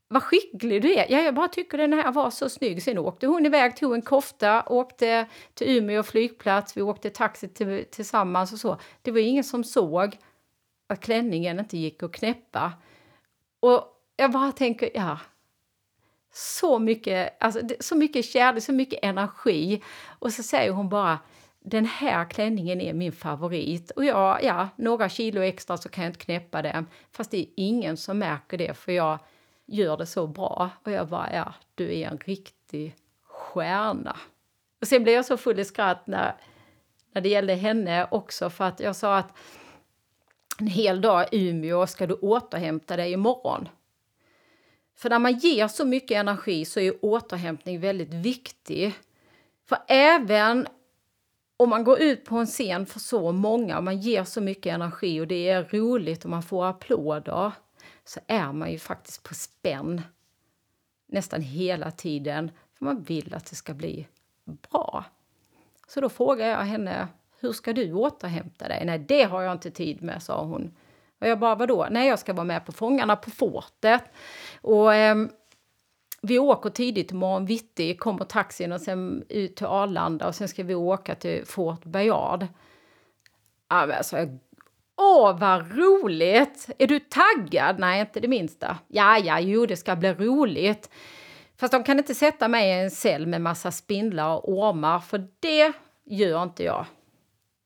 Vad 0.08 0.24
skicklig 0.24 0.82
du 0.82 0.94
är! 0.94 1.06
Ja, 1.10 1.20
jag 1.22 1.36
bara 1.36 1.48
tycker 1.48 1.78
den 1.78 1.94
här 1.94 2.12
var 2.12 2.30
så 2.30 2.50
snygg. 2.50 2.84
Sen 2.84 2.98
åkte 2.98 3.28
hon 3.28 3.46
iväg, 3.46 3.76
tog 3.76 3.94
en 3.94 4.02
kofta, 4.02 4.64
åkte 4.68 5.28
till 5.54 5.78
Umeå 5.78 6.04
flygplats. 6.04 6.78
Vi 6.78 6.82
åkte 6.82 7.10
taxi 7.10 7.48
till, 7.48 7.86
tillsammans 7.92 8.54
och 8.54 8.60
så. 8.60 8.78
Det 9.02 9.12
var 9.12 9.20
ingen 9.20 9.44
som 9.44 9.64
såg 9.64 10.18
att 10.92 11.02
klänningen 11.02 11.60
inte 11.60 11.78
gick 11.78 12.04
att 12.04 12.12
knäppa. 12.12 12.74
Och 13.60 13.84
jag 14.16 14.32
bara 14.32 14.52
tänker, 14.52 14.90
ja, 14.94 15.20
så 16.34 16.80
mycket, 16.80 17.44
alltså, 17.44 17.62
så 17.80 17.96
mycket 17.96 18.26
kärlek, 18.26 18.64
så 18.64 18.74
mycket 18.74 19.00
energi. 19.04 19.84
Och 20.20 20.34
så 20.34 20.44
säger 20.44 20.72
hon 20.72 20.90
bara 20.90 21.20
den 21.60 21.86
här 21.86 22.30
klänningen 22.30 22.82
är 22.82 22.94
min 22.94 23.12
favorit. 23.12 23.92
Och 23.92 24.06
jag, 24.06 24.44
ja, 24.44 24.70
några 24.76 25.10
kilo 25.10 25.42
extra 25.42 25.78
så 25.78 25.90
kan 25.90 26.04
jag 26.04 26.10
inte 26.10 26.26
knäppa 26.26 26.62
den. 26.62 26.88
Fast 27.12 27.32
det 27.32 27.38
är 27.38 27.48
ingen 27.56 27.98
som 27.98 28.20
märker 28.20 28.58
det 28.58 28.74
för 28.74 28.92
jag 28.92 29.20
gör 29.66 29.98
det 29.98 30.06
så 30.06 30.28
bra. 30.28 30.70
Och 30.84 30.92
jag 30.92 31.08
bara, 31.08 31.34
ja, 31.34 31.54
du 31.76 32.00
är 32.00 32.08
en 32.08 32.18
riktig 32.18 32.96
stjärna. 33.24 34.18
Och 34.82 34.88
sen 34.88 35.04
blev 35.04 35.16
jag 35.16 35.26
så 35.26 35.38
full 35.38 35.60
i 35.60 35.66
skratt 35.66 36.08
när, 36.08 36.36
när 37.12 37.22
det 37.22 37.30
gällde 37.30 37.56
henne 37.56 38.08
också 38.12 38.50
för 38.50 38.64
att 38.64 38.80
jag 38.80 38.96
sa 38.96 39.18
att 39.18 39.38
en 40.62 40.68
hel 40.68 41.02
dag 41.02 41.28
i 41.32 41.50
Umeå 41.50 41.88
ska 41.88 42.08
du 42.08 42.14
återhämta 42.14 42.98
dig 42.98 43.12
imorgon. 43.12 43.70
För 44.96 45.10
när 45.10 45.20
man 45.20 45.38
ger 45.38 45.68
så 45.68 45.86
mycket 45.86 46.18
energi 46.18 46.66
så 46.66 46.80
är 46.80 47.06
återhämtning 47.06 47.80
väldigt 47.80 48.14
viktig. 48.14 48.94
För 49.66 49.78
även 49.88 50.68
om 51.58 51.70
man 51.70 51.84
går 51.84 52.02
ut 52.02 52.26
på 52.26 52.36
en 52.36 52.46
scen 52.46 52.86
för 52.86 53.00
så 53.00 53.32
många 53.32 53.78
och 53.78 53.84
man 53.84 54.00
ger 54.00 54.24
så 54.24 54.42
mycket 54.42 54.74
energi 54.74 55.22
och 55.22 55.28
det 55.28 55.50
är 55.50 55.64
roligt 55.64 56.24
och 56.24 56.30
man 56.30 56.44
får 56.44 56.66
applåder 56.66 57.52
så 58.04 58.20
är 58.28 58.54
man 58.54 58.72
ju 58.72 58.80
faktiskt 58.80 59.24
på 59.24 59.34
spänn 59.34 60.02
nästan 61.08 61.42
hela 61.42 61.92
tiden 61.92 62.52
för 62.74 62.86
man 62.86 63.04
vill 63.04 63.34
att 63.34 63.46
det 63.46 63.56
ska 63.56 63.74
bli 63.74 64.08
bra. 64.46 65.06
Så 65.88 66.02
då 66.02 66.10
frågar 66.10 66.48
jag 66.48 66.58
henne, 66.58 67.08
hur 67.42 67.52
ska 67.54 67.74
du 67.74 67.94
återhämta 67.94 68.68
dig? 68.68 68.86
Nej, 68.86 69.00
det 69.00 69.24
har 69.24 69.42
jag 69.42 69.52
inte 69.52 69.72
tid 69.72 70.04
med, 70.04 70.24
sa 70.24 70.44
hon. 70.44 70.76
Och 71.22 71.28
jag 71.28 71.40
bara, 71.40 71.56
vadå? 71.56 71.88
Nej, 71.92 72.08
jag 72.08 72.20
ska 72.20 72.34
vara 72.34 72.44
med 72.44 72.66
på 72.66 72.72
Fångarna 72.72 73.16
på 73.16 73.32
fortet. 73.32 74.04
Och 74.62 74.96
eh, 74.96 75.16
vi 76.22 76.40
åker 76.40 76.70
tidigt 76.70 77.12
imorgon 77.12 77.46
bitti, 77.46 77.96
kommer 77.96 78.26
taxin 78.26 78.72
och 78.72 78.82
sen 78.82 79.24
ut 79.30 79.56
till 79.56 79.66
Arlanda 79.66 80.28
och 80.28 80.36
sen 80.36 80.48
ska 80.48 80.64
vi 80.64 80.76
åka 80.76 81.16
till 81.16 81.46
Fort 81.46 81.84
Bayard. 81.84 82.48
Ja, 83.70 83.86
men 83.86 83.98
alltså, 83.98 84.18
Åh, 84.98 85.40
vad 85.40 85.78
roligt! 85.78 86.70
Är 86.78 86.88
du 86.88 87.00
taggad? 87.00 87.80
Nej, 87.80 88.02
inte 88.02 88.20
det 88.20 88.28
minsta. 88.28 88.78
Ja, 88.88 89.18
ja, 89.18 89.40
jo, 89.40 89.66
det 89.66 89.78
ska 89.78 89.96
bli 89.96 90.14
roligt. 90.14 90.90
Fast 91.58 91.74
de 91.74 91.84
kan 91.84 91.98
inte 91.98 92.16
sätta 92.16 92.48
mig 92.48 92.70
i 92.70 92.84
en 92.84 92.92
cell 92.92 93.28
med 93.28 93.42
massa 93.42 93.72
spindlar 93.72 94.36
och 94.36 94.50
ormar, 94.50 95.00
för 95.00 95.28
det 95.40 95.74
gör 96.06 96.44
inte 96.44 96.64
jag. 96.64 96.86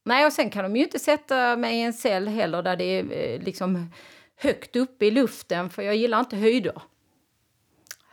Nej, 0.07 0.25
och 0.25 0.33
sen 0.33 0.49
kan 0.49 0.63
de 0.63 0.75
ju 0.75 0.83
inte 0.83 0.99
sätta 0.99 1.55
mig 1.55 1.77
i 1.77 1.81
en 1.81 1.93
cell 1.93 2.27
heller 2.27 2.61
där 2.61 2.75
det 2.75 2.83
är 2.83 3.11
eh, 3.11 3.41
liksom 3.41 3.91
högt 4.37 4.75
uppe 4.75 5.05
i 5.05 5.11
luften, 5.11 5.69
för 5.69 5.81
jag 5.81 5.95
gillar 5.95 6.19
inte 6.19 6.35
höjder. 6.35 6.81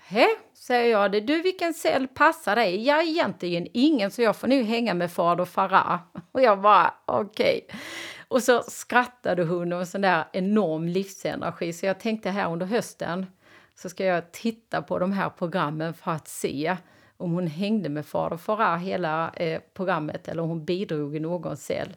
Hä, 0.06 0.26
säger 0.54 0.90
jag. 0.90 1.26
Du, 1.26 1.42
vilken 1.42 1.74
cell 1.74 2.08
passar 2.08 2.56
dig? 2.56 2.86
Ja, 2.86 3.02
egentligen 3.02 3.66
ingen, 3.72 4.10
så 4.10 4.22
jag 4.22 4.36
får 4.36 4.48
nu 4.48 4.62
hänga 4.62 4.94
med 4.94 5.12
fader 5.12 5.44
Farah. 5.44 5.98
Och 6.32 6.42
jag 6.42 6.60
bara, 6.60 6.94
okej. 7.06 7.64
Okay. 7.64 7.80
Och 8.28 8.42
så 8.42 8.62
skrattade 8.62 9.44
hon 9.44 9.72
och 9.72 9.80
en 9.80 9.86
sån 9.86 10.00
där 10.00 10.24
enorm 10.32 10.88
livsenergi. 10.88 11.72
Så 11.72 11.86
jag 11.86 12.00
tänkte 12.00 12.30
här 12.30 12.52
under 12.52 12.66
hösten 12.66 13.26
så 13.74 13.88
ska 13.88 14.04
jag 14.04 14.32
titta 14.32 14.82
på 14.82 14.98
de 14.98 15.12
här 15.12 15.30
programmen 15.30 15.94
för 15.94 16.10
att 16.10 16.28
se 16.28 16.76
om 17.22 17.32
hon 17.32 17.46
hängde 17.46 17.88
med 17.88 18.06
fader 18.06 18.36
Farah 18.36 18.78
hela 18.78 19.30
eh, 19.30 19.62
programmet 19.74 20.28
eller 20.28 20.42
om 20.42 20.48
hon 20.48 20.64
bidrog 20.64 21.16
i 21.16 21.20
någon 21.20 21.56
cell. 21.56 21.96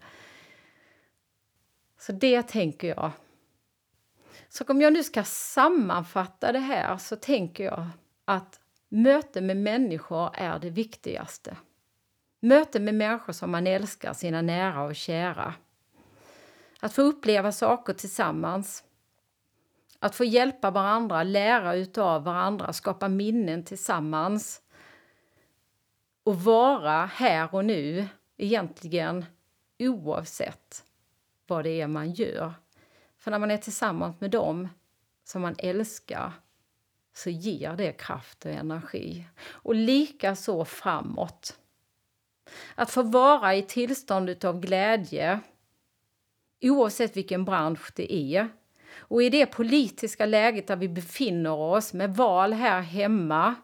Så 1.99 2.11
det 2.11 2.41
tänker 2.41 2.87
jag. 2.87 3.11
Så 4.49 4.63
om 4.63 4.81
jag 4.81 4.93
nu 4.93 5.03
ska 5.03 5.23
sammanfatta 5.23 6.51
det 6.51 6.59
här 6.59 6.97
så 6.97 7.15
tänker 7.15 7.63
jag 7.63 7.87
att 8.25 8.59
möte 8.89 9.41
med 9.41 9.57
människor 9.57 10.29
är 10.33 10.59
det 10.59 10.69
viktigaste. 10.69 11.57
Möte 12.39 12.79
med 12.79 12.95
människor 12.95 13.33
som 13.33 13.51
man 13.51 13.67
älskar, 13.67 14.13
sina 14.13 14.41
nära 14.41 14.83
och 14.83 14.95
kära. 14.95 15.53
Att 16.79 16.93
få 16.93 17.01
uppleva 17.01 17.51
saker 17.51 17.93
tillsammans. 17.93 18.83
Att 19.99 20.15
få 20.15 20.23
hjälpa 20.23 20.71
varandra, 20.71 21.23
lära 21.23 21.75
utav 21.75 22.23
varandra, 22.23 22.73
skapa 22.73 23.07
minnen 23.07 23.63
tillsammans. 23.63 24.61
Och 26.25 26.43
vara 26.43 27.05
här 27.05 27.55
och 27.55 27.65
nu, 27.65 28.07
egentligen 28.37 29.25
oavsett 29.79 30.83
vad 31.47 31.63
det 31.63 31.81
är 31.81 31.87
man 31.87 32.11
gör. 32.11 32.53
För 33.17 33.31
när 33.31 33.39
man 33.39 33.51
är 33.51 33.57
tillsammans 33.57 34.21
med 34.21 34.31
dem 34.31 34.67
som 35.23 35.41
man 35.41 35.55
älskar 35.57 36.31
så 37.13 37.29
ger 37.29 37.73
det 37.73 37.91
kraft 37.91 38.45
och 38.45 38.51
energi. 38.51 39.25
Och 39.47 39.75
lika 39.75 40.35
så 40.35 40.65
framåt. 40.65 41.59
Att 42.75 42.91
få 42.91 43.03
vara 43.03 43.55
i 43.55 43.61
tillstånd 43.61 44.45
av 44.45 44.59
glädje 44.59 45.39
oavsett 46.61 47.17
vilken 47.17 47.45
bransch 47.45 47.91
det 47.95 48.13
är. 48.13 48.49
Och 48.97 49.23
i 49.23 49.29
det 49.29 49.45
politiska 49.45 50.25
läget 50.25 50.67
där 50.67 50.75
vi 50.75 50.89
befinner 50.89 51.53
oss 51.53 51.93
med 51.93 52.15
val 52.15 52.53
här 52.53 52.81
hemma 52.81 53.55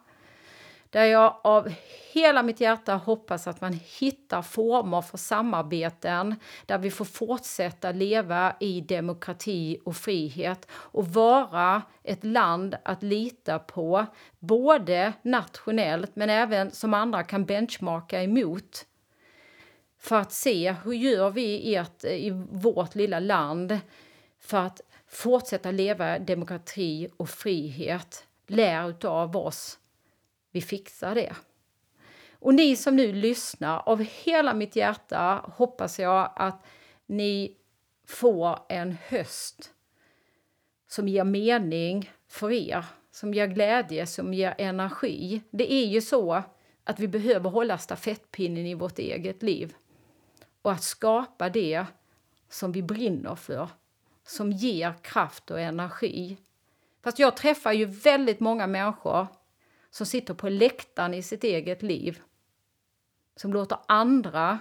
där 0.92 1.04
jag 1.04 1.36
av 1.42 1.72
hela 2.12 2.42
mitt 2.42 2.60
hjärta 2.60 2.94
hoppas 2.94 3.46
att 3.46 3.60
man 3.60 3.80
hittar 3.98 4.42
former 4.42 5.02
för 5.02 5.18
samarbeten 5.18 6.36
där 6.66 6.78
vi 6.78 6.90
får 6.90 7.04
fortsätta 7.04 7.92
leva 7.92 8.56
i 8.60 8.80
demokrati 8.80 9.78
och 9.84 9.96
frihet 9.96 10.66
och 10.72 11.06
vara 11.06 11.82
ett 12.02 12.24
land 12.24 12.76
att 12.82 13.02
lita 13.02 13.58
på, 13.58 14.06
både 14.38 15.12
nationellt 15.22 16.16
men 16.16 16.30
även 16.30 16.70
som 16.70 16.94
andra 16.94 17.22
kan 17.22 17.44
benchmarka 17.44 18.22
emot 18.22 18.86
för 19.98 20.16
att 20.16 20.32
se 20.32 20.74
hur 20.84 20.92
gör 20.92 21.30
vi 21.30 21.44
i, 21.44 21.74
ert, 21.76 22.04
i 22.04 22.30
vårt 22.50 22.94
lilla 22.94 23.20
land 23.20 23.78
för 24.40 24.58
att 24.58 24.80
fortsätta 25.08 25.70
leva 25.70 26.18
demokrati 26.18 27.08
och 27.16 27.28
frihet. 27.28 28.26
Lär 28.46 29.06
av 29.06 29.36
oss. 29.36 29.78
Vi 30.52 30.60
fixar 30.60 31.14
det. 31.14 31.32
Och 32.32 32.54
ni 32.54 32.76
som 32.76 32.96
nu 32.96 33.12
lyssnar, 33.12 33.88
av 33.88 34.02
hela 34.02 34.54
mitt 34.54 34.76
hjärta 34.76 35.50
hoppas 35.56 35.98
jag 35.98 36.32
att 36.36 36.64
ni 37.06 37.56
får 38.06 38.58
en 38.68 38.96
höst 39.08 39.72
som 40.88 41.08
ger 41.08 41.24
mening 41.24 42.10
för 42.28 42.50
er, 42.50 42.84
som 43.10 43.34
ger 43.34 43.46
glädje, 43.46 44.06
som 44.06 44.34
ger 44.34 44.54
energi. 44.58 45.42
Det 45.50 45.72
är 45.72 45.86
ju 45.86 46.00
så 46.00 46.42
att 46.84 47.00
vi 47.00 47.08
behöver 47.08 47.50
hålla 47.50 47.78
stafettpinnen 47.78 48.66
i 48.66 48.74
vårt 48.74 48.98
eget 48.98 49.42
liv 49.42 49.74
och 50.62 50.72
att 50.72 50.82
skapa 50.82 51.48
det 51.48 51.86
som 52.48 52.72
vi 52.72 52.82
brinner 52.82 53.34
för, 53.34 53.68
som 54.26 54.52
ger 54.52 54.94
kraft 55.02 55.50
och 55.50 55.60
energi. 55.60 56.36
Fast 57.02 57.18
jag 57.18 57.36
träffar 57.36 57.72
ju 57.72 57.84
väldigt 57.84 58.40
många 58.40 58.66
människor 58.66 59.26
som 59.92 60.06
sitter 60.06 60.34
på 60.34 60.48
läktaren 60.48 61.14
i 61.14 61.22
sitt 61.22 61.44
eget 61.44 61.82
liv, 61.82 62.20
som 63.36 63.52
låter 63.52 63.78
andra 63.88 64.58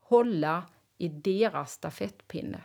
hålla 0.00 0.62
i 0.98 1.08
deras 1.08 1.72
stafettpinne. 1.72 2.60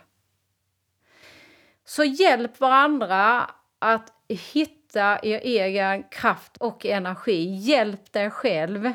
Så 1.84 2.04
hjälp 2.04 2.60
varandra 2.60 3.50
att 3.78 4.12
hitta 4.28 5.18
er 5.22 5.40
egen 5.40 6.02
kraft 6.02 6.56
och 6.56 6.86
energi. 6.86 7.54
Hjälp 7.54 8.12
dig 8.12 8.30
själv. 8.30 8.92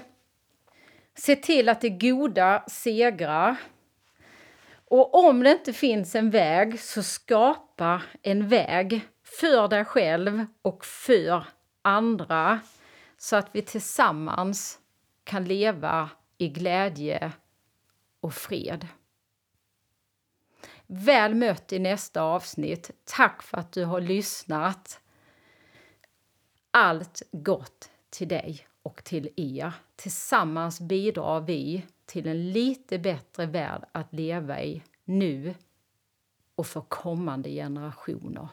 Se 1.16 1.36
till 1.36 1.70
att 1.70 1.82
det 1.82 1.90
goda 1.90 2.64
segrar. 2.68 3.56
Och 4.88 5.26
om 5.26 5.44
det 5.44 5.52
inte 5.52 5.74
finns 5.74 6.16
en 6.16 6.30
väg, 6.30 6.80
så 6.80 7.04
skapa 7.04 8.02
en 8.22 8.48
väg 8.48 9.02
för 9.24 9.68
dig 9.68 9.86
själv 9.86 10.46
och 10.62 10.86
för 10.86 11.46
andra 11.82 12.60
så 13.26 13.36
att 13.36 13.50
vi 13.52 13.62
tillsammans 13.62 14.80
kan 15.24 15.46
leva 15.46 16.10
i 16.38 16.50
glädje 16.50 17.32
och 18.20 18.34
fred. 18.34 18.88
Väl 20.88 21.36
mött 21.36 21.74
i 21.74 21.80
nästa 21.80 22.22
avsnitt. 22.22 22.92
Tack 23.04 23.44
för 23.44 23.58
att 23.58 23.72
du 23.72 23.86
har 23.86 24.02
lyssnat. 24.02 25.02
Allt 26.72 27.22
gott 27.32 27.92
till 28.10 28.28
dig 28.28 28.68
och 28.84 29.04
till 29.04 29.30
er. 29.36 29.74
Tillsammans 29.96 30.82
bidrar 30.82 31.42
vi 31.42 31.86
till 32.06 32.28
en 32.28 32.52
lite 32.52 33.00
bättre 33.00 33.46
värld 33.46 33.86
att 33.92 34.14
leva 34.14 34.64
i 34.64 34.84
nu 35.04 35.56
och 36.56 36.68
för 36.68 36.82
kommande 36.82 37.50
generationer. 37.50 38.50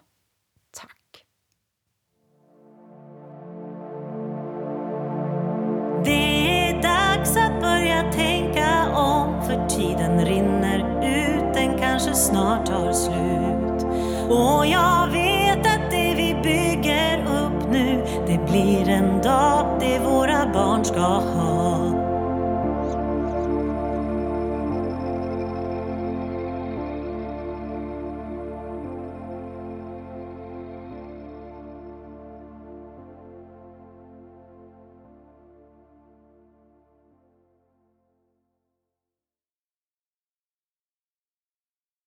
Det 6.05 6.69
är 6.69 6.83
dags 6.83 7.37
att 7.37 7.61
börja 7.61 8.13
tänka 8.13 8.97
om 8.97 9.43
för 9.47 9.69
tiden 9.69 10.25
rinner 10.25 10.79
ut, 11.03 11.55
den 11.55 11.79
kanske 11.79 12.15
snart 12.15 12.67
tar 12.67 12.93
slut. 12.93 13.87
Och 14.31 14.67
jag 14.67 15.09
vet 15.09 15.67
att 15.67 15.91
det 15.91 16.15
vi 16.17 16.37
bygger 16.43 17.19
upp 17.19 17.71
nu, 17.71 18.05
det 18.27 18.51
blir 18.51 18.89
en 18.89 19.23
dag 19.23 19.67
det 19.81 19.99
våra 19.99 20.47
barn 20.53 20.85
ska 20.85 21.01
ha. 21.01 21.92